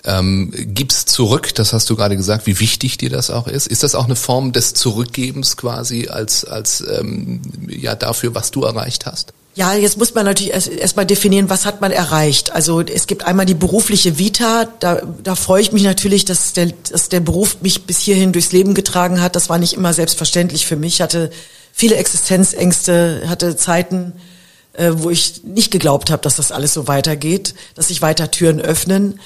[0.06, 3.65] Ähm, gib's zurück, das hast du gerade gesagt, wie wichtig dir das auch ist.
[3.65, 8.63] Ist das auch eine Form des Zurückgebens quasi als, als ähm, ja dafür, was du
[8.63, 9.34] erreicht hast?
[9.56, 12.51] Ja, jetzt muss man natürlich erst, erst definieren, was hat man erreicht.
[12.51, 16.73] Also es gibt einmal die berufliche Vita, da, da freue ich mich natürlich, dass der,
[16.91, 19.36] dass der Beruf mich bis hierhin durchs Leben getragen hat.
[19.36, 20.95] Das war nicht immer selbstverständlich für mich.
[20.95, 21.32] Ich hatte
[21.75, 24.13] viele Existenzängste, hatte Zeiten,
[24.73, 28.61] äh, wo ich nicht geglaubt habe, dass das alles so weitergeht, dass sich weiter Türen
[28.61, 29.19] öffnen.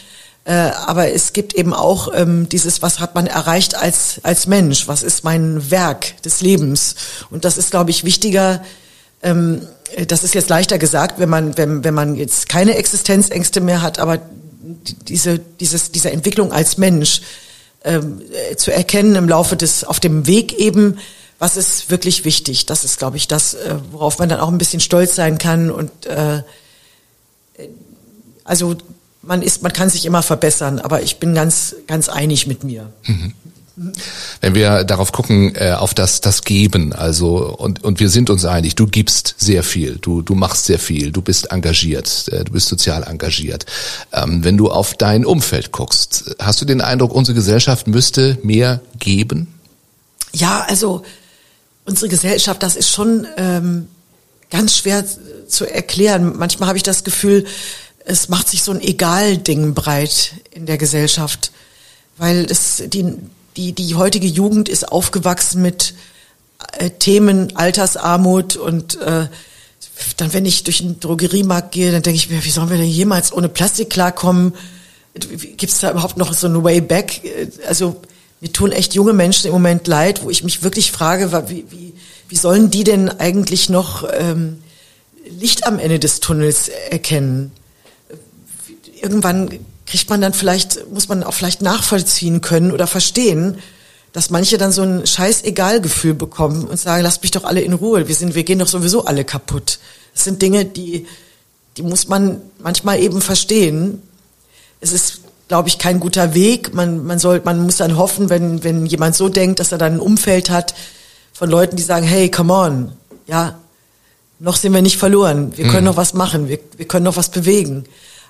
[0.45, 4.87] Äh, aber es gibt eben auch ähm, dieses, was hat man erreicht als, als Mensch?
[4.87, 6.95] Was ist mein Werk des Lebens?
[7.29, 8.63] Und das ist, glaube ich, wichtiger.
[9.21, 9.61] Ähm,
[10.07, 13.99] das ist jetzt leichter gesagt, wenn man, wenn, wenn man jetzt keine Existenzängste mehr hat,
[13.99, 14.19] aber
[15.07, 17.21] diese, dieses, diese Entwicklung als Mensch
[17.83, 18.21] ähm,
[18.57, 20.97] zu erkennen im Laufe des, auf dem Weg eben,
[21.39, 22.65] was ist wirklich wichtig.
[22.65, 25.71] Das ist, glaube ich, das, äh, worauf man dann auch ein bisschen stolz sein kann.
[25.71, 26.43] Und äh,
[28.43, 28.75] also
[29.21, 32.91] man ist, man kann sich immer verbessern, aber ich bin ganz, ganz einig mit mir.
[33.05, 33.33] Mhm.
[34.41, 38.43] Wenn wir darauf gucken, äh, auf das, das Geben, also und, und wir sind uns
[38.43, 42.51] einig, du gibst sehr viel, du, du machst sehr viel, du bist engagiert, äh, du
[42.51, 43.65] bist sozial engagiert.
[44.11, 48.81] Ähm, wenn du auf dein Umfeld guckst, hast du den Eindruck, unsere Gesellschaft müsste mehr
[48.99, 49.47] geben?
[50.33, 51.03] Ja, also
[51.89, 53.87] unsere Gesellschaft, das ist schon ähm,
[54.49, 55.03] ganz schwer
[55.47, 56.37] zu erklären.
[56.37, 57.45] Manchmal habe ich das Gefühl,
[58.05, 61.51] es macht sich so ein Egal-Ding breit in der Gesellschaft,
[62.17, 63.15] weil es die
[63.57, 65.95] die die heutige Jugend ist aufgewachsen mit
[66.77, 69.27] äh, Themen Altersarmut und äh,
[70.17, 72.87] dann wenn ich durch den Drogeriemarkt gehe, dann denke ich mir, wie sollen wir denn
[72.87, 74.53] jemals ohne Plastik klarkommen?
[75.13, 77.21] Gibt es da überhaupt noch so ein Way Back?
[77.67, 77.99] Also
[78.41, 81.93] mir tun echt junge Menschen im Moment leid, wo ich mich wirklich frage, wie, wie,
[82.29, 84.59] wie sollen die denn eigentlich noch ähm,
[85.29, 87.51] Licht am Ende des Tunnels erkennen?
[89.01, 93.57] Irgendwann kriegt man dann vielleicht, muss man auch vielleicht nachvollziehen können oder verstehen,
[94.13, 97.73] dass manche dann so ein scheiß Egalgefühl bekommen und sagen, lasst mich doch alle in
[97.73, 99.79] Ruhe, wir sind, wir gehen doch sowieso alle kaputt.
[100.13, 101.07] Das sind Dinge, die,
[101.77, 104.01] die muss man manchmal eben verstehen.
[104.81, 105.18] Es ist
[105.49, 106.73] glaube ich, kein guter Weg.
[106.73, 109.95] Man, man soll, man muss dann hoffen, wenn, wenn jemand so denkt, dass er dann
[109.95, 110.73] ein Umfeld hat
[111.33, 112.91] von Leuten, die sagen, hey, come on,
[113.27, 113.55] ja,
[114.39, 115.51] noch sind wir nicht verloren.
[115.57, 115.85] Wir können mhm.
[115.85, 116.47] noch was machen.
[116.47, 117.83] Wir, wir können noch was bewegen.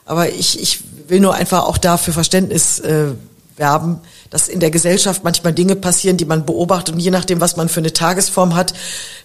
[0.06, 3.10] Aber ich, ich will nur einfach auch dafür Verständnis äh,
[3.58, 7.58] werben, dass in der Gesellschaft manchmal Dinge passieren, die man beobachtet und je nachdem, was
[7.58, 8.74] man für eine Tagesform hat,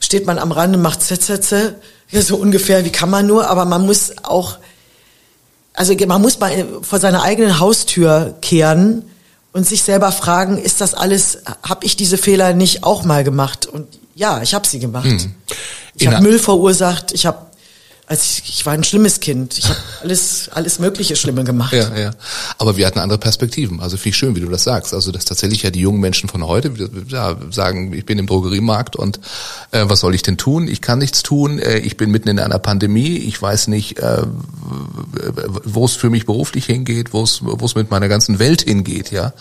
[0.01, 1.77] steht man am Rande, macht Zetzetze,
[2.11, 4.59] ja, so ungefähr, wie kann man nur, aber man muss auch
[5.75, 9.05] also man muss mal vor seiner eigenen Haustür kehren
[9.53, 13.67] und sich selber fragen, ist das alles, habe ich diese Fehler nicht auch mal gemacht?
[13.67, 15.05] Und ja, ich habe sie gemacht.
[15.05, 15.35] Hm.
[15.97, 17.47] Ich habe Müll verursacht, ich habe
[18.07, 19.57] als ich, ich war ein schlimmes Kind.
[19.57, 21.73] Ich habe alles, alles Mögliche Schlimme gemacht.
[21.73, 22.11] Ja, ja.
[22.59, 23.81] Aber wir hatten andere Perspektiven.
[23.81, 24.93] Also viel schön, wie du das sagst.
[24.93, 26.73] Also dass tatsächlich ja die jungen Menschen von heute
[27.09, 29.21] ja, sagen, ich bin im Drogeriemarkt und
[29.71, 30.69] äh, was soll ich denn tun?
[30.69, 31.59] Ich kann nichts tun.
[31.59, 33.17] Äh, ich bin mitten in einer Pandemie.
[33.17, 34.23] Ich weiß nicht, äh,
[35.65, 39.13] wo es für mich beruflich hingeht, wo es wo es mit meiner ganzen Welt hingeht.
[39.13, 39.33] Ja,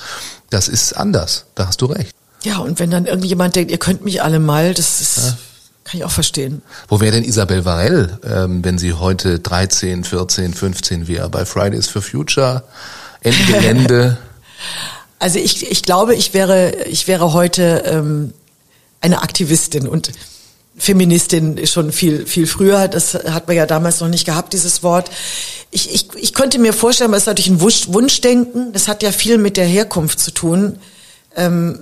[0.50, 1.46] das ist anders.
[1.56, 2.16] Da hast du recht.
[2.44, 5.38] Ja, und wenn dann irgendjemand denkt, ihr könnt mich alle mal, das ist ja
[5.84, 6.62] kann ich auch verstehen.
[6.88, 11.30] Wo wäre denn Isabel Varell, ähm, wenn sie heute 13, 14, 15 wäre?
[11.30, 12.64] Bei Fridays for Future,
[13.22, 14.18] Ende Gelände?
[15.20, 18.34] also ich, ich glaube, ich wäre, ich wäre heute ähm,
[19.02, 20.12] eine Aktivistin und
[20.78, 22.88] Feministin schon viel, viel früher.
[22.88, 25.12] Das hat man ja damals noch nicht gehabt, dieses Wort.
[25.72, 28.74] Ich, ich, ich könnte mir vorstellen, das ist natürlich ein Wunsch, Wunschdenken.
[28.74, 30.80] Das hat ja viel mit der Herkunft zu tun,
[31.36, 31.80] ähm,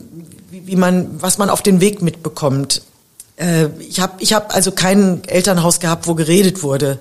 [0.49, 2.81] wie, wie man, was man auf den Weg mitbekommt
[3.41, 6.99] Äh, ich habe ich hab also kein Elternhaus gehabt, wo geredet wurde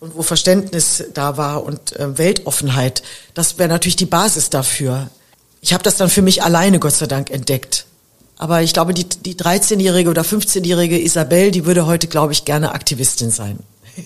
[0.00, 3.02] und wo Verständnis da war und äh, Weltoffenheit.
[3.34, 5.08] Das wäre natürlich die Basis dafür.
[5.60, 7.86] Ich habe das dann für mich alleine, Gott sei Dank, entdeckt.
[8.36, 12.72] Aber ich glaube, die, die 13-jährige oder 15-jährige Isabel, die würde heute, glaube ich, gerne
[12.72, 13.58] Aktivistin sein.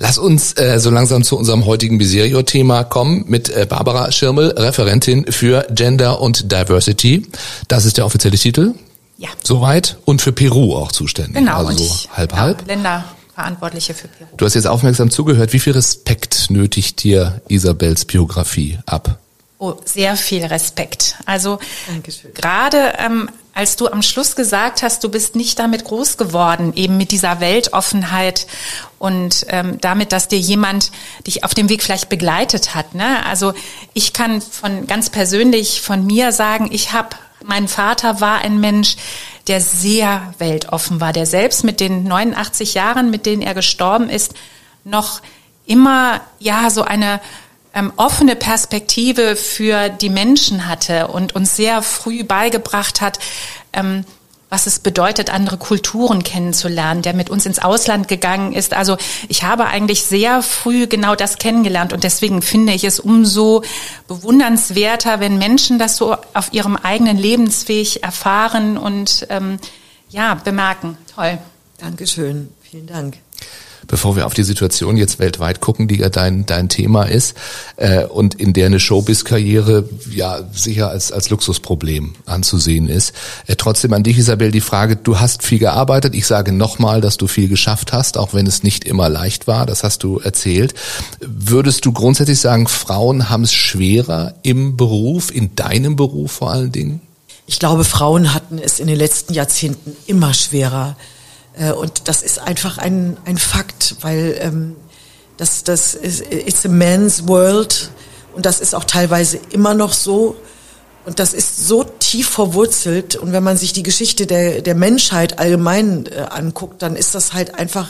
[0.00, 5.30] Lass uns äh, so langsam zu unserem heutigen Biserio-Thema kommen mit äh, Barbara Schirmel, Referentin
[5.30, 7.26] für Gender und Diversity.
[7.68, 8.74] Das ist der offizielle Titel.
[9.22, 9.28] Ja.
[9.44, 9.98] Soweit.
[10.04, 11.36] Und für Peru auch zuständig.
[11.36, 11.58] Genau.
[11.58, 12.66] Also und so ich, halb, genau, halb.
[12.66, 14.28] Länderverantwortliche für Peru.
[14.36, 15.52] Du hast jetzt aufmerksam zugehört.
[15.52, 19.20] Wie viel Respekt nötigt dir Isabels Biografie ab?
[19.58, 21.14] Oh, sehr viel Respekt.
[21.24, 22.34] Also Dankeschön.
[22.34, 26.96] gerade ähm, als du am Schluss gesagt hast, du bist nicht damit groß geworden, eben
[26.96, 28.48] mit dieser Weltoffenheit
[28.98, 30.90] und ähm, damit, dass dir jemand
[31.28, 32.96] dich auf dem Weg vielleicht begleitet hat.
[32.96, 33.24] Ne?
[33.26, 33.52] Also
[33.94, 37.10] ich kann von ganz persönlich von mir sagen, ich habe,
[37.44, 38.96] mein Vater war ein Mensch,
[39.48, 44.34] der sehr weltoffen war, der selbst mit den 89 Jahren, mit denen er gestorben ist,
[44.84, 45.20] noch
[45.66, 47.20] immer ja so eine
[47.74, 53.18] ähm, offene Perspektive für die Menschen hatte und uns sehr früh beigebracht hat,
[53.72, 54.04] ähm,
[54.52, 58.74] was es bedeutet, andere Kulturen kennenzulernen, der mit uns ins Ausland gegangen ist.
[58.74, 63.62] Also ich habe eigentlich sehr früh genau das kennengelernt und deswegen finde ich es umso
[64.08, 69.56] bewundernswerter, wenn Menschen das so auf ihrem eigenen Lebensweg erfahren und ähm,
[70.10, 70.98] ja bemerken.
[71.14, 71.38] Toll.
[71.78, 72.52] Dankeschön.
[72.60, 73.16] Vielen Dank
[73.92, 77.36] bevor wir auf die Situation jetzt weltweit gucken, die ja dein, dein Thema ist,
[77.76, 83.12] äh, und in der eine Showbiz-Karriere ja sicher als, als Luxusproblem anzusehen ist.
[83.46, 86.14] Äh, trotzdem an dich, Isabel, die Frage, du hast viel gearbeitet.
[86.14, 89.66] Ich sage nochmal, dass du viel geschafft hast, auch wenn es nicht immer leicht war.
[89.66, 90.72] Das hast du erzählt.
[91.20, 96.72] Würdest du grundsätzlich sagen, Frauen haben es schwerer im Beruf, in deinem Beruf vor allen
[96.72, 97.02] Dingen?
[97.46, 100.96] Ich glaube, Frauen hatten es in den letzten Jahrzehnten immer schwerer.
[101.54, 104.76] Äh, und das ist einfach ein, ein Fakt, weil ähm,
[105.36, 107.90] das, das ist it's a man's world
[108.34, 110.36] und das ist auch teilweise immer noch so.
[111.04, 113.16] Und das ist so tief verwurzelt.
[113.16, 117.32] Und wenn man sich die Geschichte der, der Menschheit allgemein äh, anguckt, dann ist das
[117.32, 117.88] halt einfach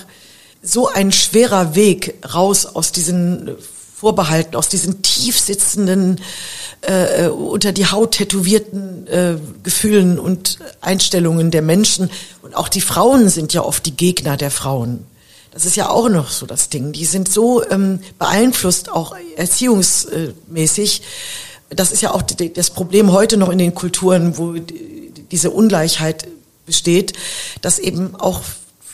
[0.62, 3.50] so ein schwerer Weg raus aus diesen
[4.02, 6.20] Vorbehalten, aus diesen tief sitzenden
[6.80, 12.10] äh, unter die Haut tätowierten äh, Gefühlen und Einstellungen der Menschen.
[12.42, 15.06] Und auch die Frauen sind ja oft die Gegner der Frauen.
[15.52, 16.90] Das ist ja auch noch so das Ding.
[16.90, 21.02] Die sind so ähm, beeinflusst, auch erziehungsmäßig.
[21.70, 24.56] Das ist ja auch das Problem heute noch in den Kulturen, wo
[25.30, 26.26] diese Ungleichheit
[26.66, 27.12] besteht,
[27.60, 28.40] dass eben auch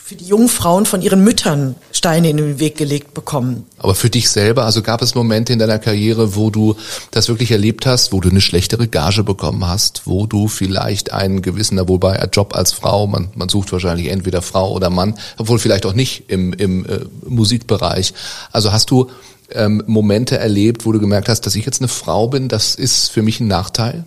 [0.09, 3.67] für die jungen von ihren Müttern Steine in den Weg gelegt bekommen.
[3.77, 6.75] Aber für dich selber, also gab es Momente in deiner Karriere, wo du
[7.11, 11.43] das wirklich erlebt hast, wo du eine schlechtere Gage bekommen hast, wo du vielleicht einen
[11.43, 15.59] gewissen, wobei ein Job als Frau, man, man sucht wahrscheinlich entweder Frau oder Mann, obwohl
[15.59, 18.15] vielleicht auch nicht im, im äh, Musikbereich.
[18.51, 19.11] Also hast du
[19.51, 23.11] ähm, Momente erlebt, wo du gemerkt hast, dass ich jetzt eine Frau bin, das ist
[23.11, 24.05] für mich ein Nachteil?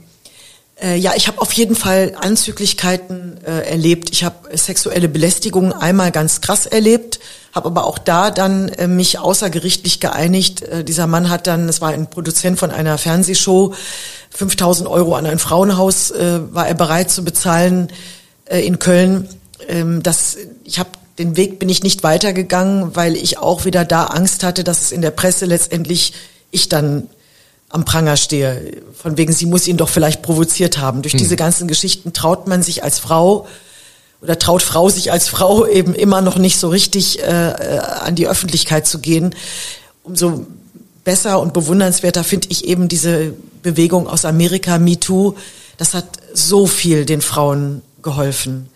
[0.80, 4.10] Äh, ja, ich habe auf jeden Fall Anzüglichkeiten äh, erlebt.
[4.10, 7.20] Ich habe sexuelle Belästigung einmal ganz krass erlebt,
[7.52, 10.62] habe aber auch da dann äh, mich außergerichtlich geeinigt.
[10.62, 13.74] Äh, dieser Mann hat dann, es war ein Produzent von einer Fernsehshow,
[14.30, 17.88] 5000 Euro an ein Frauenhaus äh, war er bereit zu bezahlen
[18.46, 19.28] äh, in Köln.
[19.68, 24.06] Ähm, das, ich habe den Weg bin ich nicht weitergegangen, weil ich auch wieder da
[24.06, 26.14] Angst hatte, dass es in der Presse letztendlich
[26.50, 27.08] ich dann
[27.72, 28.82] am Pranger stehe.
[28.94, 31.02] Von wegen, sie muss ihn doch vielleicht provoziert haben.
[31.02, 31.18] Durch hm.
[31.18, 33.48] diese ganzen Geschichten traut man sich als Frau
[34.20, 38.14] oder traut Frau sich als Frau eben immer noch nicht so richtig äh, äh an
[38.14, 39.34] die Öffentlichkeit zu gehen.
[40.04, 40.46] Umso
[41.02, 45.34] besser und bewundernswerter finde ich eben diese Bewegung aus Amerika, MeToo.
[45.78, 48.68] Das hat so viel den Frauen geholfen.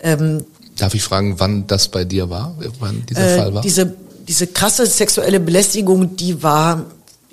[0.00, 0.44] Ähm,
[0.76, 3.62] Darf ich fragen, wann das bei dir war, wann dieser äh, Fall war?
[3.62, 3.94] Diese,
[4.26, 6.86] diese krasse sexuelle Belästigung, die war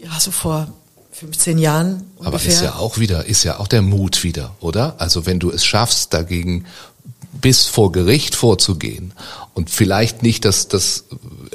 [0.04, 0.68] ja so vor
[1.20, 2.04] 15 Jahren.
[2.18, 2.28] Ungefähr.
[2.28, 4.96] Aber ist ja auch wieder, ist ja auch der Mut wieder, oder?
[5.00, 6.66] Also wenn du es schaffst, dagegen
[7.42, 9.14] bis vor Gericht vorzugehen
[9.54, 11.06] und vielleicht nicht das, das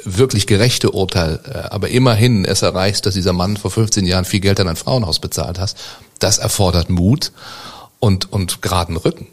[0.03, 4.39] wirklich gerechte Urteil, äh, aber immerhin es erreichst, dass dieser Mann vor 15 Jahren viel
[4.39, 5.77] Geld an ein Frauenhaus bezahlt hast,
[6.19, 7.31] das erfordert Mut
[7.99, 9.27] und, und geraden Rücken.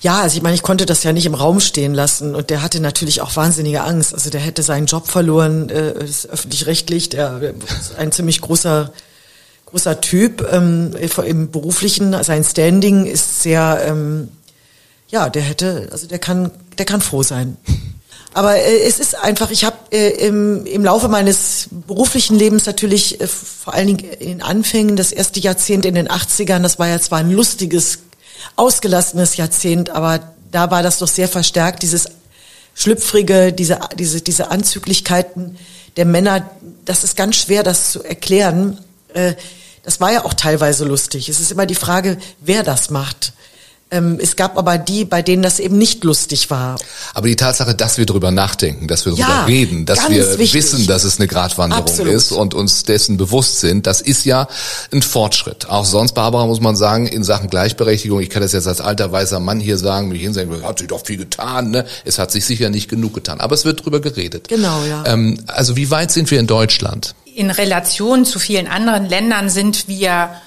[0.00, 2.62] Ja, also ich meine, ich konnte das ja nicht im Raum stehen lassen und der
[2.62, 4.14] hatte natürlich auch wahnsinnige Angst.
[4.14, 5.94] Also der hätte seinen Job verloren, äh,
[6.30, 8.92] öffentlich-rechtlich, der ist ein ziemlich großer
[9.72, 14.28] großer Typ ähm, im beruflichen, sein Standing ist sehr, ähm,
[15.08, 17.56] ja, der hätte, also der kann, der kann froh sein.
[18.34, 23.20] Aber äh, es ist einfach, ich habe äh, im, im Laufe meines beruflichen Lebens natürlich
[23.20, 26.88] äh, vor allen Dingen in den Anfängen, das erste Jahrzehnt in den 80ern, das war
[26.88, 28.00] ja zwar ein lustiges,
[28.56, 32.08] ausgelassenes Jahrzehnt, aber da war das doch sehr verstärkt, dieses
[32.74, 35.56] schlüpfrige, diese, diese, diese Anzüglichkeiten
[35.96, 36.50] der Männer,
[36.84, 38.78] das ist ganz schwer, das zu erklären.
[39.14, 39.34] Äh,
[39.82, 41.28] das war ja auch teilweise lustig.
[41.28, 43.32] Es ist immer die Frage, wer das macht.
[43.90, 46.76] Ähm, es gab aber die, bei denen das eben nicht lustig war.
[47.12, 50.54] Aber die Tatsache, dass wir drüber nachdenken, dass wir Ja, drüber reden, dass wir wichtig.
[50.54, 52.10] wissen, dass es eine Gratwanderung Absolut.
[52.10, 54.48] ist und uns dessen bewusst sind, das ist ja
[54.92, 55.68] ein Fortschritt.
[55.68, 59.12] Auch sonst, Barbara, muss man sagen, in Sachen Gleichberechtigung, ich kann das jetzt als alter
[59.12, 61.84] weißer Mann hier sagen, mich hinsetzen, es hat sich doch viel getan, ne?
[62.06, 63.40] Es hat sich sicher nicht genug getan.
[63.40, 64.48] Aber es wird drüber geredet.
[64.48, 65.04] Genau, ja.
[65.04, 67.14] Ähm, also wie weit sind wir in Deutschland?
[67.34, 70.40] In Relation zu vielen anderen Ländern sind wir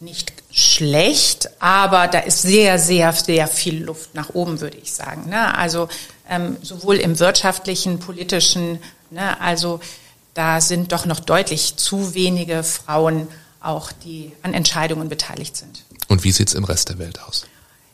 [0.00, 5.28] nicht schlecht, aber da ist sehr, sehr, sehr viel Luft nach oben, würde ich sagen.
[5.28, 5.56] Ne?
[5.56, 5.88] Also
[6.28, 9.40] ähm, sowohl im wirtschaftlichen, politischen, ne?
[9.40, 9.80] also
[10.34, 13.28] da sind doch noch deutlich zu wenige Frauen
[13.60, 15.84] auch, die an Entscheidungen beteiligt sind.
[16.08, 17.46] Und wie sieht's im Rest der Welt aus?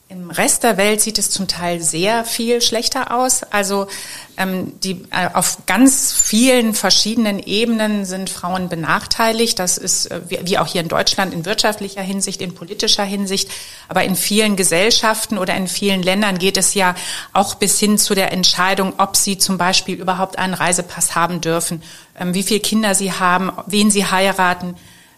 [0.09, 3.43] Im Rest der Welt sieht es zum Teil sehr viel schlechter aus.
[3.43, 3.89] Also
[4.37, 9.59] ähm, die, äh, auf ganz vielen verschiedenen Ebenen sind Frauen benachteiligt.
[9.59, 13.51] Das ist äh, wie, wie auch hier in Deutschland in wirtschaftlicher Hinsicht, in politischer Hinsicht.
[13.89, 16.95] Aber in vielen Gesellschaften oder in vielen Ländern geht es ja
[17.33, 21.83] auch bis hin zu der Entscheidung, ob sie zum Beispiel überhaupt einen Reisepass haben dürfen,
[22.17, 24.77] ähm, wie viele Kinder sie haben, wen sie heiraten.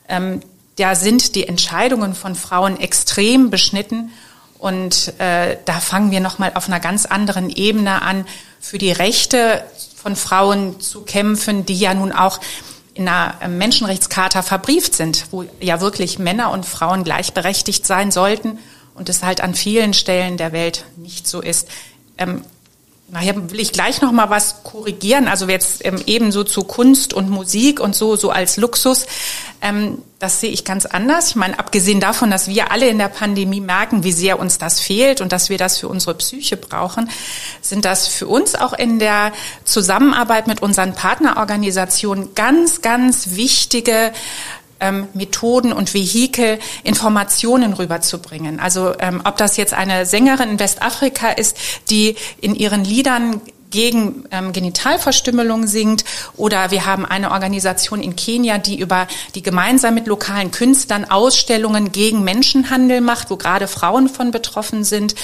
[0.08, 0.40] Ähm,
[0.76, 4.12] da sind die Entscheidungen von Frauen extrem beschnitten.
[4.58, 8.26] Und äh, da fangen wir nochmal auf einer ganz anderen Ebene an,
[8.60, 9.62] für die Rechte
[9.94, 12.40] von Frauen zu kämpfen, die ja nun auch
[12.94, 18.58] in einer Menschenrechtscharta verbrieft sind, wo ja wirklich Männer und Frauen gleichberechtigt sein sollten
[18.94, 21.68] und es halt an vielen Stellen der Welt nicht so ist.
[22.18, 22.42] Ähm,
[23.10, 25.28] Nachher will ich gleich noch mal was korrigieren.
[25.28, 29.06] Also jetzt ähm, ebenso zu Kunst und Musik und so so als Luxus.
[29.62, 31.28] Ähm, das sehe ich ganz anders.
[31.28, 34.80] Ich meine, abgesehen davon, dass wir alle in der Pandemie merken, wie sehr uns das
[34.80, 37.08] fehlt und dass wir das für unsere Psyche brauchen,
[37.62, 39.32] sind das für uns auch in der
[39.64, 44.12] Zusammenarbeit mit unseren Partnerorganisationen ganz, ganz wichtige
[44.80, 48.60] ähm, Methoden und Vehikel, Informationen rüberzubringen.
[48.60, 51.56] Also ähm, ob das jetzt eine Sängerin in Westafrika ist,
[51.90, 56.04] die in ihren Liedern gegen ähm, Genitalverstümmelung singt
[56.36, 61.92] oder wir haben eine Organisation in Kenia, die über die gemeinsam mit lokalen Künstlern Ausstellungen
[61.92, 65.14] gegen Menschenhandel macht, wo gerade Frauen von betroffen sind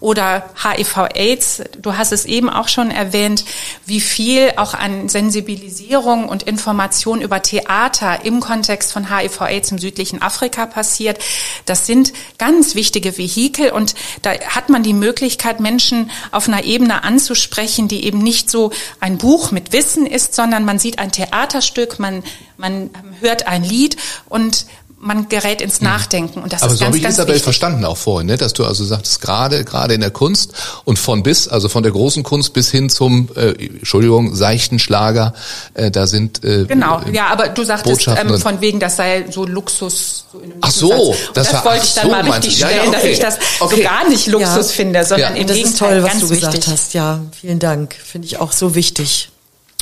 [0.00, 1.62] oder HIV/AIDS.
[1.80, 3.44] Du hast es eben auch schon erwähnt,
[3.86, 10.22] wie viel auch an Sensibilisierung und Information über Theater im Kontext von HIV/AIDS im südlichen
[10.22, 11.18] Afrika passiert.
[11.66, 17.04] Das sind ganz wichtige Vehikel und da hat man die Möglichkeit, Menschen auf einer Ebene
[17.04, 21.98] anzusprechen, die eben nicht so ein Buch mit Wissen ist, sondern man sieht ein Theaterstück,
[21.98, 22.22] man,
[22.56, 23.96] man hört ein Lied
[24.28, 24.66] und
[25.02, 26.40] man gerät ins Nachdenken.
[26.42, 27.44] Und das Aber ist so habe ganz, ich ganz Isabel wichtig.
[27.44, 28.36] verstanden auch vorhin, ne?
[28.36, 30.52] dass du also sagtest, gerade gerade in der Kunst
[30.84, 35.32] und von bis, also von der großen Kunst bis hin zum, äh, Entschuldigung, seichten Schlager,
[35.74, 39.24] äh, da sind äh, Genau, äh, ja, aber du sagtest ähm, von wegen, das sei
[39.30, 40.26] so Luxus.
[40.32, 42.60] So in einem Ach so, das das, war- wollte ich dann so mal richtig du.
[42.60, 43.12] Ja, ja, stellen, dass okay.
[43.12, 43.76] ich das Okay.
[43.76, 44.74] so gar nicht Luxus Ja.
[44.74, 45.40] finde, sondern Ja.
[45.40, 46.72] im das Gegenteil ist toll, was ganz du gesagt wichtig.
[46.72, 46.94] hast.
[46.94, 47.94] Ja, vielen Dank.
[47.94, 49.30] Finde ich auch so wichtig.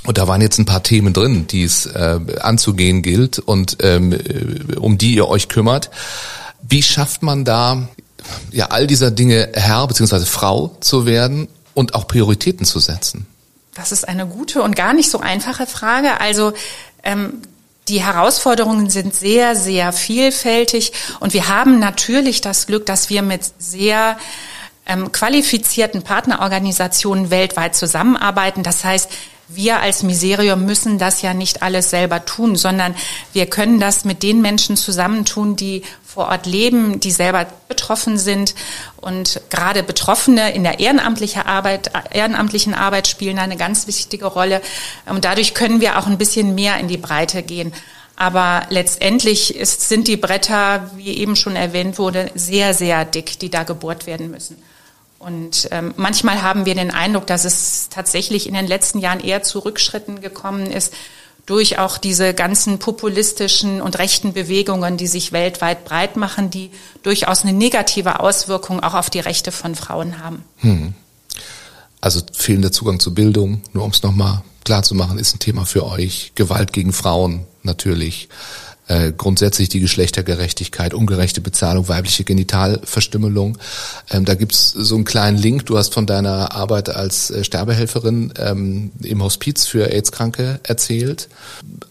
[0.08, 4.14] Und da waren jetzt ein paar Themen drin, die es äh, anzugehen gilt und ähm,
[4.14, 5.90] äh, um die ihr euch kümmert.
[6.66, 7.88] Wie schafft man da,
[8.50, 10.24] ja, all dieser Dinge Herr bzw.
[10.24, 13.26] Frau zu werden und auch Prioritäten zu setzen?
[13.74, 16.22] Das ist eine gute und gar nicht so einfache Frage.
[16.22, 16.54] Also
[17.02, 17.42] ähm,
[17.88, 23.42] die Herausforderungen sind sehr, sehr vielfältig und wir haben natürlich das Glück, dass wir mit
[23.58, 24.16] sehr
[24.86, 28.62] ähm, qualifizierten Partnerorganisationen weltweit zusammenarbeiten.
[28.62, 29.10] Das heißt,
[29.48, 32.94] wir als Miserium müssen das ja nicht alles selber tun, sondern
[33.32, 38.54] wir können das mit den Menschen zusammentun, die vor Ort leben, die selber betroffen sind.
[38.96, 44.60] Und gerade Betroffene in der ehrenamtlichen Arbeit, ehrenamtlichen Arbeit spielen eine ganz wichtige Rolle.
[45.06, 47.72] Und dadurch können wir auch ein bisschen mehr in die Breite gehen.
[48.16, 53.48] Aber letztendlich ist, sind die Bretter, wie eben schon erwähnt wurde, sehr, sehr dick, die
[53.48, 54.60] da gebohrt werden müssen.
[55.18, 59.42] Und ähm, manchmal haben wir den Eindruck, dass es tatsächlich in den letzten Jahren eher
[59.42, 60.92] zu Rückschritten gekommen ist
[61.48, 66.70] durch auch diese ganzen populistischen und rechten Bewegungen, die sich weltweit breit machen, die
[67.02, 70.44] durchaus eine negative Auswirkung auch auf die Rechte von Frauen haben.
[72.02, 75.64] Also fehlender Zugang zu Bildung, nur um es nochmal klar zu machen, ist ein Thema
[75.64, 76.32] für euch.
[76.34, 78.28] Gewalt gegen Frauen natürlich.
[78.88, 83.58] Äh, grundsätzlich die Geschlechtergerechtigkeit, ungerechte Bezahlung, weibliche Genitalverstümmelung.
[84.10, 85.66] Ähm, da gibt's so einen kleinen Link.
[85.66, 91.28] Du hast von deiner Arbeit als äh, Sterbehelferin ähm, im Hospiz für AIDS-Kranke erzählt.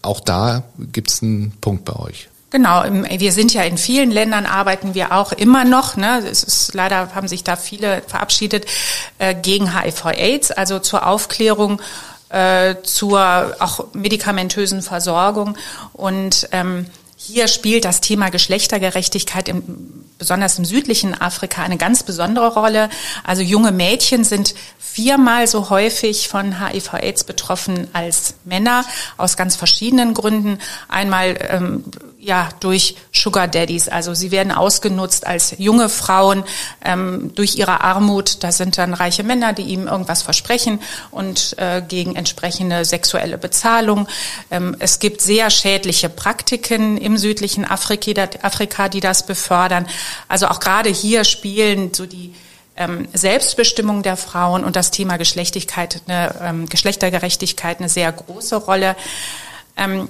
[0.02, 2.28] Auch da gibt's einen Punkt bei euch.
[2.50, 5.96] Genau, wir sind ja in vielen Ländern arbeiten wir auch immer noch.
[5.96, 6.24] Ne?
[6.28, 8.64] Es ist leider haben sich da viele verabschiedet
[9.18, 11.80] äh, gegen HIV/AIDS, also zur Aufklärung,
[12.30, 15.56] äh, zur auch medikamentösen Versorgung
[15.92, 16.86] und ähm,
[17.20, 22.88] hier spielt das Thema Geschlechtergerechtigkeit im, besonders im südlichen Afrika eine ganz besondere Rolle.
[23.24, 28.84] Also junge Mädchen sind viermal so häufig von HIV-Aids betroffen als Männer
[29.16, 30.58] aus ganz verschiedenen Gründen.
[30.88, 31.84] Einmal ähm,
[32.20, 36.44] ja durch Sugar Daddies, also sie werden ausgenutzt als junge Frauen
[36.84, 38.42] ähm, durch ihre Armut.
[38.42, 40.80] Da sind dann reiche Männer, die ihm irgendwas versprechen
[41.12, 44.08] und äh, gegen entsprechende sexuelle Bezahlung.
[44.50, 49.86] Ähm, es gibt sehr schädliche Praktiken im südlichen Afrika, Afrika, die das befördern.
[50.26, 52.34] Also auch gerade hier spielen so die
[52.76, 58.96] ähm, Selbstbestimmung der Frauen und das Thema Geschlechtigkeit, eine, ähm, Geschlechtergerechtigkeit eine sehr große Rolle.
[59.76, 60.08] Ähm,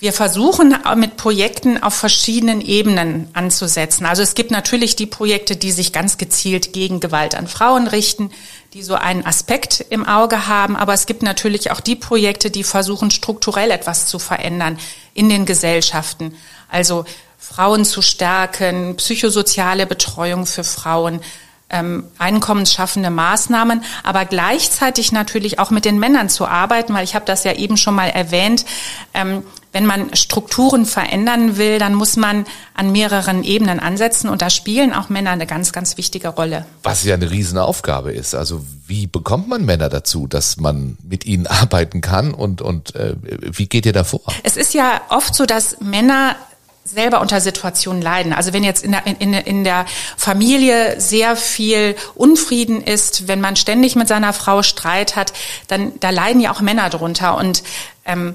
[0.00, 4.06] wir versuchen mit Projekten auf verschiedenen Ebenen anzusetzen.
[4.06, 8.30] Also es gibt natürlich die Projekte, die sich ganz gezielt gegen Gewalt an Frauen richten,
[8.72, 10.74] die so einen Aspekt im Auge haben.
[10.74, 14.78] Aber es gibt natürlich auch die Projekte, die versuchen, strukturell etwas zu verändern
[15.12, 16.34] in den Gesellschaften.
[16.70, 17.04] Also
[17.38, 21.20] Frauen zu stärken, psychosoziale Betreuung für Frauen,
[21.70, 27.24] ähm, einkommensschaffende Maßnahmen, aber gleichzeitig natürlich auch mit den Männern zu arbeiten, weil ich habe
[27.24, 28.64] das ja eben schon mal erwähnt.
[29.14, 29.42] Ähm,
[29.72, 32.44] wenn man Strukturen verändern will, dann muss man
[32.74, 36.66] an mehreren Ebenen ansetzen und da spielen auch Männer eine ganz, ganz wichtige Rolle.
[36.82, 38.34] Was ja eine Riesenaufgabe ist.
[38.34, 43.14] Also wie bekommt man Männer dazu, dass man mit ihnen arbeiten kann und, und äh,
[43.22, 44.22] wie geht ihr da vor?
[44.42, 46.34] Es ist ja oft so, dass Männer
[46.84, 48.32] selber unter Situationen leiden.
[48.32, 53.56] Also wenn jetzt in der, in, in der Familie sehr viel Unfrieden ist, wenn man
[53.56, 55.32] ständig mit seiner Frau Streit hat,
[55.68, 57.36] dann da leiden ja auch Männer drunter.
[57.36, 57.62] Und
[58.04, 58.34] ähm,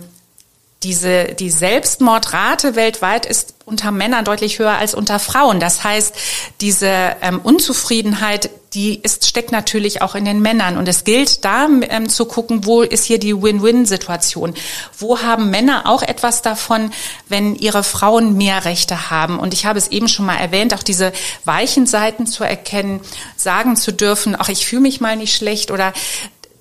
[0.84, 5.60] diese, die Selbstmordrate weltweit ist unter Männern deutlich höher als unter Frauen.
[5.60, 6.16] Das heißt,
[6.62, 10.78] diese ähm, Unzufriedenheit, die ist, steckt natürlich auch in den Männern.
[10.78, 14.54] Und es gilt da ähm, zu gucken, wo ist hier die Win-Win-Situation?
[14.98, 16.92] Wo haben Männer auch etwas davon,
[17.30, 19.40] wenn ihre Frauen mehr Rechte haben?
[19.40, 21.14] Und ich habe es eben schon mal erwähnt, auch diese
[21.46, 23.00] weichen Seiten zu erkennen,
[23.38, 25.94] sagen zu dürfen, ach, ich fühle mich mal nicht schlecht oder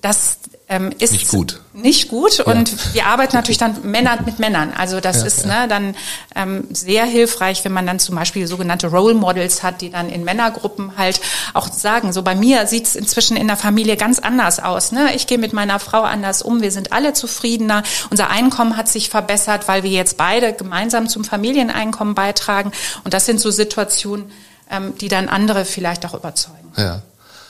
[0.01, 0.37] das,
[0.67, 1.61] ähm, ist nicht gut.
[1.73, 2.77] Nicht gut und ja.
[2.93, 4.73] wir arbeiten natürlich dann Männer mit Männern.
[4.75, 5.61] Also das ja, ist ja.
[5.61, 5.95] Ne, dann
[6.35, 10.23] ähm, sehr hilfreich, wenn man dann zum Beispiel sogenannte Role Models hat, die dann in
[10.23, 11.21] Männergruppen halt
[11.53, 14.91] auch sagen, so bei mir sieht's inzwischen in der Familie ganz anders aus.
[14.91, 15.13] Ne?
[15.15, 19.09] Ich gehe mit meiner Frau anders um, wir sind alle zufriedener, unser Einkommen hat sich
[19.09, 22.71] verbessert, weil wir jetzt beide gemeinsam zum Familieneinkommen beitragen.
[23.03, 24.31] Und das sind so Situationen,
[24.71, 26.71] ähm, die dann andere vielleicht auch überzeugen.
[26.75, 27.03] Ja.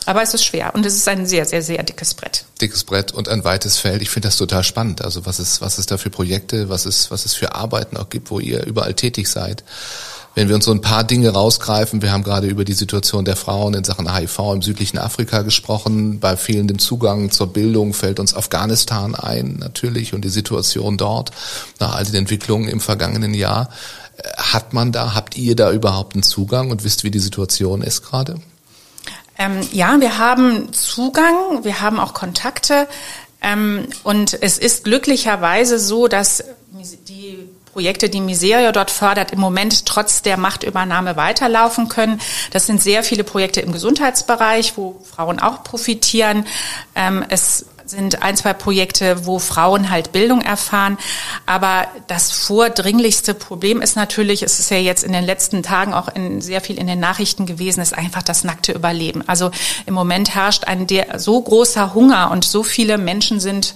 [0.06, 2.46] Aber es ist schwer und es ist ein sehr, sehr, sehr dickes Brett.
[2.62, 4.02] Dickes Brett und ein weites Feld.
[4.02, 5.04] Ich finde das total spannend.
[5.04, 8.10] Also was es, was es da für Projekte, was es, was es für Arbeiten auch
[8.10, 9.64] gibt, wo ihr überall tätig seid.
[10.36, 13.38] Wenn wir uns so ein paar Dinge rausgreifen, wir haben gerade über die Situation der
[13.38, 16.20] Frauen in Sachen HIV im südlichen Afrika gesprochen.
[16.20, 21.32] Bei fehlendem Zugang zur Bildung fällt uns Afghanistan ein, natürlich, und die Situation dort
[21.80, 23.70] nach all den Entwicklungen im vergangenen Jahr.
[24.36, 28.04] Hat man da, habt ihr da überhaupt einen Zugang und wisst, wie die Situation ist
[28.04, 28.36] gerade?
[29.38, 32.88] Ähm, ja, wir haben Zugang, wir haben auch Kontakte
[33.42, 36.44] ähm, und es ist glücklicherweise so, dass
[37.08, 42.22] die Projekte, die Miseria dort fördert, im Moment trotz der Machtübernahme weiterlaufen können.
[42.52, 46.46] Das sind sehr viele Projekte im Gesundheitsbereich, wo Frauen auch profitieren.
[46.96, 50.98] Ähm, es sind ein, zwei Projekte, wo Frauen halt Bildung erfahren.
[51.46, 56.08] Aber das vordringlichste Problem ist natürlich, es ist ja jetzt in den letzten Tagen auch
[56.10, 59.28] in, sehr viel in den Nachrichten gewesen, ist einfach das nackte Überleben.
[59.28, 59.52] Also
[59.86, 63.74] im Moment herrscht ein der, so großer Hunger und so viele Menschen sind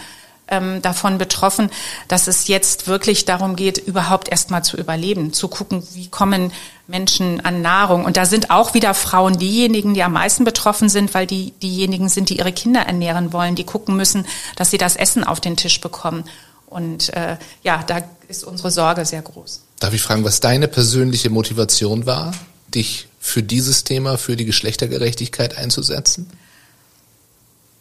[0.50, 1.70] ähm, davon betroffen,
[2.08, 6.52] dass es jetzt wirklich darum geht, überhaupt erstmal zu überleben, zu gucken, wie kommen
[6.90, 8.04] Menschen an Nahrung.
[8.04, 12.10] Und da sind auch wieder Frauen diejenigen, die am meisten betroffen sind, weil die diejenigen
[12.10, 14.26] sind, die ihre Kinder ernähren wollen, die gucken müssen,
[14.56, 16.24] dass sie das Essen auf den Tisch bekommen.
[16.66, 19.62] Und äh, ja, da ist unsere Sorge sehr groß.
[19.80, 22.34] Darf ich fragen, was deine persönliche Motivation war,
[22.74, 26.30] dich für dieses Thema, für die Geschlechtergerechtigkeit einzusetzen?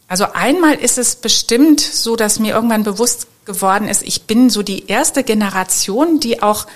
[0.07, 4.63] Also einmal ist es bestimmt so, dass mir irgendwann bewusst geworden ist, ich bin so
[4.63, 6.67] die erste Generation, die auch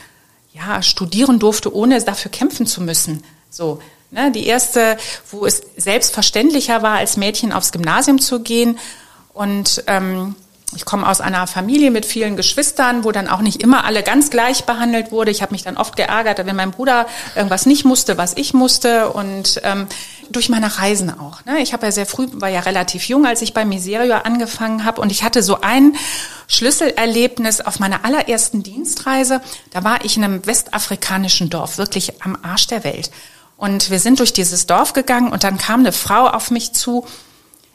[0.53, 3.23] ja studieren durfte, ohne dafür kämpfen zu müssen.
[3.51, 3.81] So,
[4.11, 4.97] ne, die erste,
[5.31, 8.79] wo es selbstverständlicher war, als Mädchen aufs Gymnasium zu gehen
[9.33, 10.35] und ähm,
[10.75, 14.31] ich komme aus einer Familie mit vielen Geschwistern, wo dann auch nicht immer alle ganz
[14.31, 15.31] gleich behandelt wurde.
[15.31, 19.11] Ich habe mich dann oft geärgert, wenn mein Bruder irgendwas nicht musste, was ich musste.
[19.11, 19.87] Und ähm,
[20.33, 21.45] durch meine Reisen auch.
[21.45, 21.61] Ne?
[21.61, 25.01] Ich habe ja sehr früh, war ja relativ jung, als ich bei Miserio angefangen habe.
[25.01, 25.95] Und ich hatte so ein
[26.49, 29.41] Schlüsselerlebnis auf meiner allerersten Dienstreise.
[29.71, 33.11] Da war ich in einem westafrikanischen Dorf, wirklich am Arsch der Welt.
[33.57, 37.07] Und wir sind durch dieses Dorf gegangen und dann kam eine Frau auf mich zu.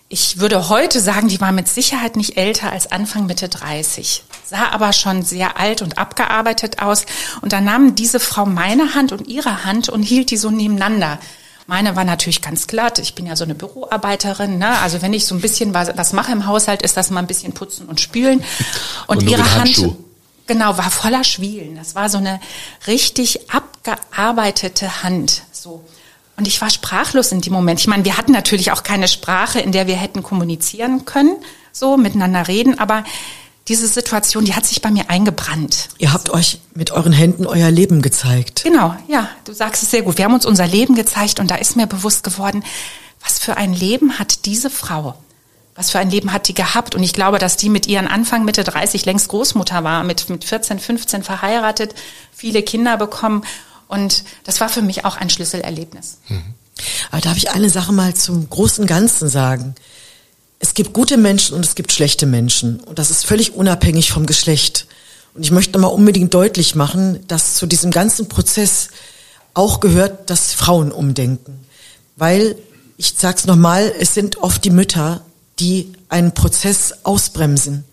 [0.09, 4.69] Ich würde heute sagen, die war mit Sicherheit nicht älter als Anfang Mitte 30, sah
[4.69, 7.05] aber schon sehr alt und abgearbeitet aus.
[7.41, 11.19] Und dann nahm diese Frau meine Hand und ihre Hand und hielt die so nebeneinander.
[11.67, 12.97] Meine war natürlich ganz glatt.
[12.97, 14.57] Ich bin ja so eine Büroarbeiterin.
[14.57, 14.79] Ne?
[14.79, 17.27] Also wenn ich so ein bisschen was, was mache im Haushalt, ist das mal ein
[17.27, 18.41] bisschen putzen und spülen.
[19.05, 19.85] Und, und ihre Hand,
[20.47, 21.75] genau, war voller Schwielen.
[21.75, 22.39] Das war so eine
[22.87, 25.43] richtig abgearbeitete Hand.
[25.51, 25.83] So.
[26.37, 27.81] Und ich war sprachlos in dem Moment.
[27.81, 31.35] Ich meine, wir hatten natürlich auch keine Sprache, in der wir hätten kommunizieren können,
[31.73, 33.03] so miteinander reden, aber
[33.67, 35.89] diese Situation, die hat sich bei mir eingebrannt.
[35.97, 38.63] Ihr habt euch mit euren Händen euer Leben gezeigt.
[38.63, 40.17] Genau, ja, du sagst es sehr gut.
[40.17, 42.63] Wir haben uns unser Leben gezeigt und da ist mir bewusst geworden,
[43.21, 45.15] was für ein Leben hat diese Frau?
[45.75, 46.95] Was für ein Leben hat die gehabt?
[46.95, 50.43] Und ich glaube, dass die mit ihren Anfang, Mitte 30 längst Großmutter war, mit, mit
[50.43, 51.93] 14, 15 verheiratet,
[52.33, 53.43] viele Kinder bekommen.
[53.87, 56.19] Und das war für mich auch ein Schlüsselerlebnis.
[56.29, 56.55] Mhm.
[57.11, 59.75] Aber darf ich eine Sache mal zum großen Ganzen sagen?
[60.59, 62.79] Es gibt gute Menschen und es gibt schlechte Menschen.
[62.79, 64.87] Und das ist völlig unabhängig vom Geschlecht.
[65.33, 68.89] Und ich möchte mal unbedingt deutlich machen, dass zu diesem ganzen Prozess
[69.53, 71.59] auch gehört, dass Frauen umdenken.
[72.15, 72.55] Weil,
[72.97, 75.21] ich sag's nochmal, es sind oft die Mütter,
[75.59, 77.83] die einen Prozess ausbremsen.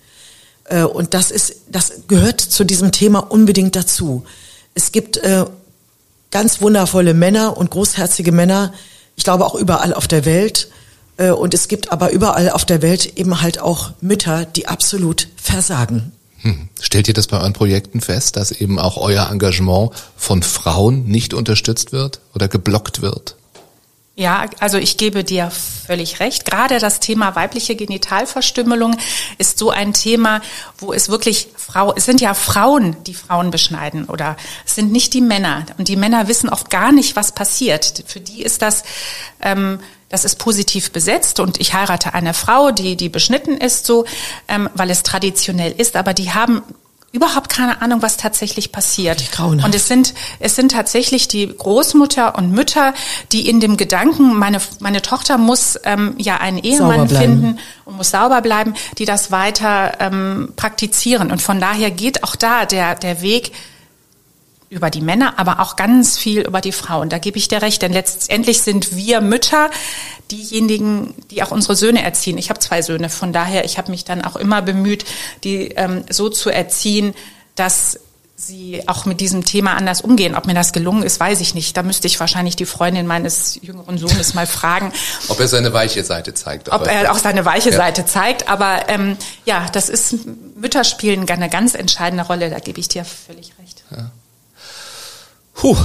[0.65, 4.25] Äh, und das ist, das gehört zu diesem Thema unbedingt dazu.
[4.75, 5.45] Es gibt äh,
[6.31, 8.73] ganz wundervolle Männer und großherzige Männer,
[9.17, 10.69] ich glaube auch überall auf der Welt,
[11.19, 16.13] und es gibt aber überall auf der Welt eben halt auch Mütter, die absolut versagen.
[16.45, 16.69] Hm.
[16.81, 21.33] Stellt ihr das bei euren Projekten fest, dass eben auch euer Engagement von Frauen nicht
[21.33, 23.37] unterstützt wird oder geblockt wird?
[24.17, 26.45] Ja, also ich gebe dir völlig recht.
[26.45, 28.97] Gerade das Thema weibliche Genitalverstümmelung
[29.39, 30.41] ist so ein Thema,
[30.79, 35.15] wo es wirklich Frau, es sind ja Frauen, die Frauen beschneiden oder es sind nicht
[35.15, 35.67] die Männer.
[35.79, 38.05] Und die Männer wissen oft gar nicht, was passiert.
[38.07, 38.85] Für die ist das
[39.43, 44.05] ähm, das ist positiv besetzt und ich heirate eine Frau, die, die beschnitten ist, so,
[44.49, 46.63] ähm, weil es traditionell ist, aber die haben
[47.15, 49.21] überhaupt keine Ahnung, was tatsächlich passiert.
[49.65, 52.93] Und es sind, es sind tatsächlich die Großmutter und Mütter,
[53.31, 58.11] die in dem Gedanken, meine, meine Tochter muss ähm, ja einen Ehemann finden und muss
[58.11, 61.31] sauber bleiben, die das weiter ähm, praktizieren.
[61.31, 63.53] Und von daher geht auch da der, der Weg
[64.75, 67.09] über die Männer, aber auch ganz viel über die Frauen.
[67.09, 69.71] Da gebe ich dir recht, denn letztendlich sind wir Mütter
[70.31, 72.39] diejenigen, die auch unsere Söhne erziehen.
[72.39, 75.05] Ich habe zwei Söhne, von daher, ich habe mich dann auch immer bemüht,
[75.45, 77.15] die ähm, so zu erziehen,
[77.55, 78.01] dass
[78.37, 80.35] sie auch mit diesem Thema anders umgehen.
[80.35, 81.77] Ob mir das gelungen ist, weiß ich nicht.
[81.77, 84.93] Da müsste ich wahrscheinlich die Freundin meines jüngeren Sohnes mal fragen.
[85.29, 86.73] ob er seine weiche Seite zeigt.
[86.73, 87.77] Ob er auch seine weiche ja.
[87.77, 88.49] Seite zeigt.
[88.49, 90.17] Aber ähm, ja, das ist,
[90.57, 93.85] Mütter spielen eine ganz entscheidende Rolle, da gebe ich dir völlig recht.
[93.93, 94.11] Ja.
[95.65, 95.79] Puh.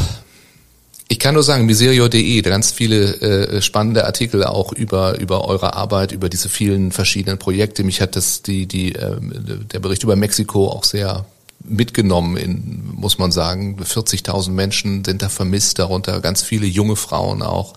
[1.07, 6.11] Ich kann nur sagen, miserio.de, ganz viele äh, spannende Artikel auch über über eure Arbeit,
[6.11, 7.85] über diese vielen verschiedenen Projekte.
[7.85, 11.23] Mich hat das die die äh, der Bericht über Mexiko auch sehr
[11.63, 13.77] mitgenommen, in, muss man sagen.
[13.81, 17.73] 40.000 Menschen sind da vermisst, darunter ganz viele junge Frauen auch.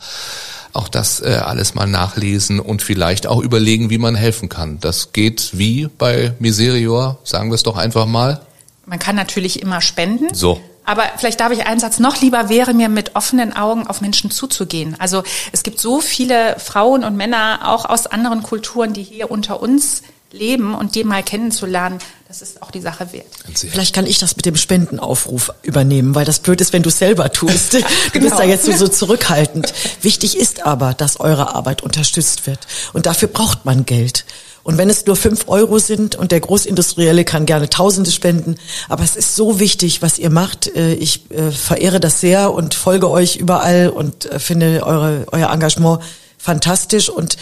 [0.72, 4.80] Auch das äh, alles mal nachlesen und vielleicht auch überlegen, wie man helfen kann.
[4.80, 8.40] Das geht wie bei Miserior, sagen wir es doch einfach mal.
[8.86, 10.34] Man kann natürlich immer spenden.
[10.34, 10.60] So.
[10.84, 14.30] Aber vielleicht darf ich einen Satz noch lieber wäre mir mit offenen Augen auf Menschen
[14.30, 14.96] zuzugehen.
[14.98, 15.22] Also
[15.52, 20.02] es gibt so viele Frauen und Männer auch aus anderen Kulturen, die hier unter uns
[20.32, 21.98] leben und die mal kennenzulernen,
[22.32, 23.26] das ist auch die Sache wert.
[23.54, 26.96] Vielleicht kann ich das mit dem Spendenaufruf übernehmen, weil das blöd ist, wenn du es
[26.98, 27.74] selber tust.
[28.12, 28.30] Du genau.
[28.30, 29.72] bist da jetzt so, so zurückhaltend.
[30.00, 32.60] Wichtig ist aber, dass eure Arbeit unterstützt wird.
[32.94, 34.24] Und dafür braucht man Geld.
[34.62, 38.56] Und wenn es nur fünf Euro sind und der Großindustrielle kann gerne Tausende spenden,
[38.88, 40.74] aber es ist so wichtig, was ihr macht.
[40.74, 45.50] Äh, ich äh, verehre das sehr und folge euch überall und äh, finde eure, euer
[45.50, 46.00] Engagement
[46.38, 47.36] fantastisch und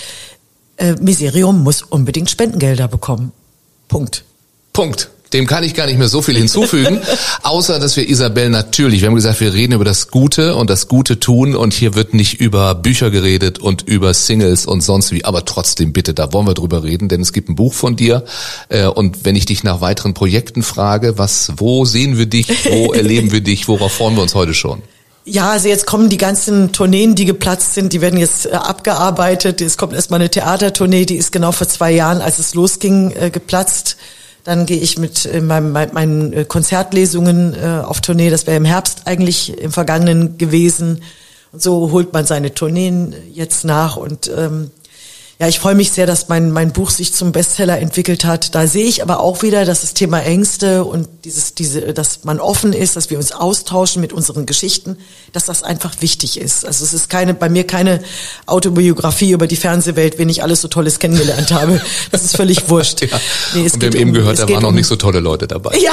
[0.99, 3.32] Miserium muss unbedingt Spendengelder bekommen.
[3.88, 4.24] Punkt.
[4.73, 5.11] Punkt.
[5.33, 7.01] Dem kann ich gar nicht mehr so viel hinzufügen,
[7.43, 10.89] außer dass wir Isabel natürlich, wir haben gesagt, wir reden über das Gute und das
[10.89, 15.25] Gute tun und hier wird nicht über Bücher geredet und über Singles und sonst wie,
[15.25, 18.25] aber trotzdem bitte, da wollen wir drüber reden, denn es gibt ein Buch von dir
[18.71, 22.93] äh, und wenn ich dich nach weiteren Projekten frage, was, wo sehen wir dich, wo
[22.93, 24.83] erleben wir dich, worauf freuen wir uns heute schon?
[25.25, 29.61] Ja, also jetzt kommen die ganzen Tourneen, die geplatzt sind, die werden jetzt äh, abgearbeitet.
[29.61, 33.31] Es kommt erstmal eine Theatertournee, die ist genau vor zwei Jahren, als es losging, äh,
[33.31, 33.97] geplatzt.
[34.45, 38.30] Dann gehe ich mit äh, meinem, meinen äh, Konzertlesungen äh, auf Tournee.
[38.30, 41.03] Das wäre im Herbst eigentlich im Vergangenen gewesen.
[41.53, 43.97] Und so holt man seine Tourneen jetzt nach.
[43.97, 44.70] Und ähm,
[45.41, 48.55] ja, ich freue mich sehr, dass mein, mein Buch sich zum Bestseller entwickelt hat.
[48.55, 52.41] Da sehe ich aber auch wieder, dass das Thema Ängste und dieses, diese, dass man
[52.41, 54.99] offen ist, dass wir uns austauschen mit unseren Geschichten,
[55.32, 56.66] dass das einfach wichtig ist.
[56.66, 58.03] Also es ist keine, bei mir keine
[58.45, 61.80] Autobiografie über die Fernsehwelt, wen ich alles so Tolles kennengelernt habe.
[62.12, 63.01] Das ist völlig wurscht.
[63.11, 63.18] Ja.
[63.55, 65.20] Nee, es und wir haben eben um, gehört, da waren noch um, nicht so tolle
[65.20, 65.76] Leute dabei.
[65.80, 65.93] Ja,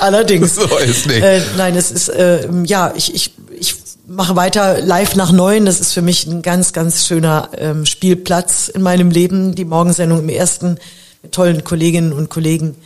[0.00, 0.54] allerdings.
[0.56, 1.22] so ist nicht.
[1.22, 3.30] Äh, nein, es ist, äh, ja, ich, ich
[4.06, 5.66] mache weiter live nach neun.
[5.66, 9.54] Das ist für mich ein ganz, ganz schöner ähm, Spielplatz in meinem Leben.
[9.54, 10.78] Die Morgensendung im ersten
[11.22, 12.76] mit tollen Kolleginnen und Kollegen.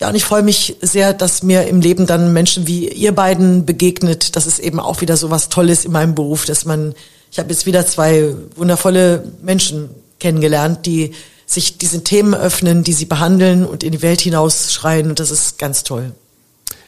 [0.00, 3.66] Ja, und ich freue mich sehr, dass mir im Leben dann Menschen wie ihr beiden
[3.66, 4.36] begegnet.
[4.36, 6.94] Das ist eben auch wieder so was Tolles in meinem Beruf, dass man,
[7.32, 11.14] ich habe jetzt wieder zwei wundervolle Menschen kennengelernt, die
[11.46, 15.08] sich diesen Themen öffnen, die sie behandeln und in die Welt hinausschreien.
[15.08, 16.12] Und das ist ganz toll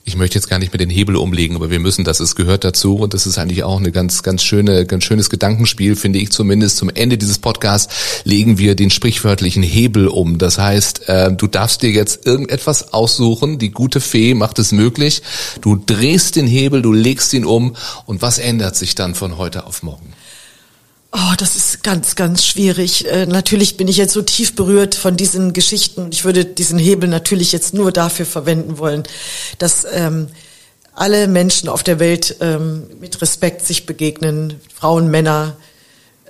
[0.04, 2.64] ich möchte jetzt gar nicht mit den Hebel umlegen, aber wir müssen, das ist gehört
[2.64, 6.30] dazu und das ist eigentlich auch eine ganz, ganz schöne, ganz schönes Gedankenspiel, finde ich
[6.32, 6.78] zumindest.
[6.78, 10.38] Zum Ende dieses Podcasts legen wir den sprichwörtlichen Hebel um.
[10.38, 13.58] Das heißt, äh, du darfst dir jetzt irgendetwas aussuchen.
[13.58, 15.22] Die gute Fee macht es möglich.
[15.60, 17.76] Du drehst den Hebel, du legst ihn um
[18.06, 20.12] und was ändert sich dann von heute auf morgen?
[21.12, 23.06] Oh, das ist ganz, ganz schwierig.
[23.06, 26.08] Äh, natürlich bin ich jetzt so tief berührt von diesen Geschichten.
[26.12, 29.02] Ich würde diesen Hebel natürlich jetzt nur dafür verwenden wollen,
[29.58, 30.28] dass ähm,
[30.94, 35.56] alle Menschen auf der Welt ähm, mit Respekt sich begegnen, Frauen, Männer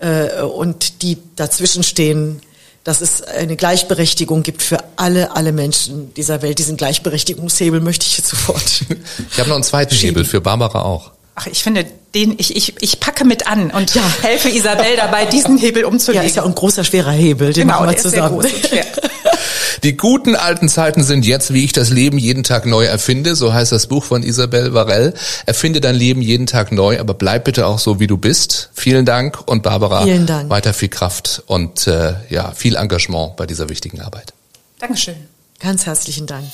[0.01, 2.41] äh, und die dazwischen stehen,
[2.83, 6.59] dass es eine Gleichberechtigung gibt für alle, alle Menschen dieser Welt.
[6.59, 8.85] Diesen Gleichberechtigungshebel möchte ich jetzt sofort.
[9.31, 9.95] Ich habe noch einen zweiten.
[9.95, 11.11] Hebel für Barbara auch.
[11.35, 11.85] Ach, ich finde,
[12.15, 14.03] den ich, ich, ich packe mit an und ja.
[14.23, 16.23] helfe Isabel dabei, diesen Hebel umzulegen.
[16.23, 18.45] Ja, ist ja auch ein großer, schwerer Hebel, den genau, machen wir zusammen.
[19.83, 23.35] Die guten alten Zeiten sind jetzt, wie ich das Leben jeden Tag neu erfinde.
[23.35, 25.15] So heißt das Buch von Isabel Varell.
[25.47, 28.71] Erfinde dein Leben jeden Tag neu, aber bleib bitte auch so, wie du bist.
[28.75, 30.51] Vielen Dank und Barbara, Vielen Dank.
[30.51, 34.35] weiter viel Kraft und äh, ja viel Engagement bei dieser wichtigen Arbeit.
[34.81, 35.17] Dankeschön.
[35.61, 36.45] Ganz herzlichen Dank.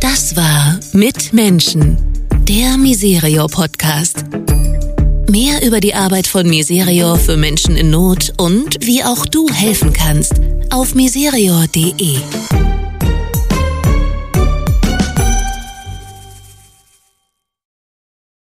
[0.00, 4.24] Das war Mit Menschen der Miserio Podcast.
[5.30, 9.92] Mehr über die Arbeit von Miserio für Menschen in Not und wie auch du helfen
[9.92, 10.34] kannst
[10.70, 12.16] auf miserio.de.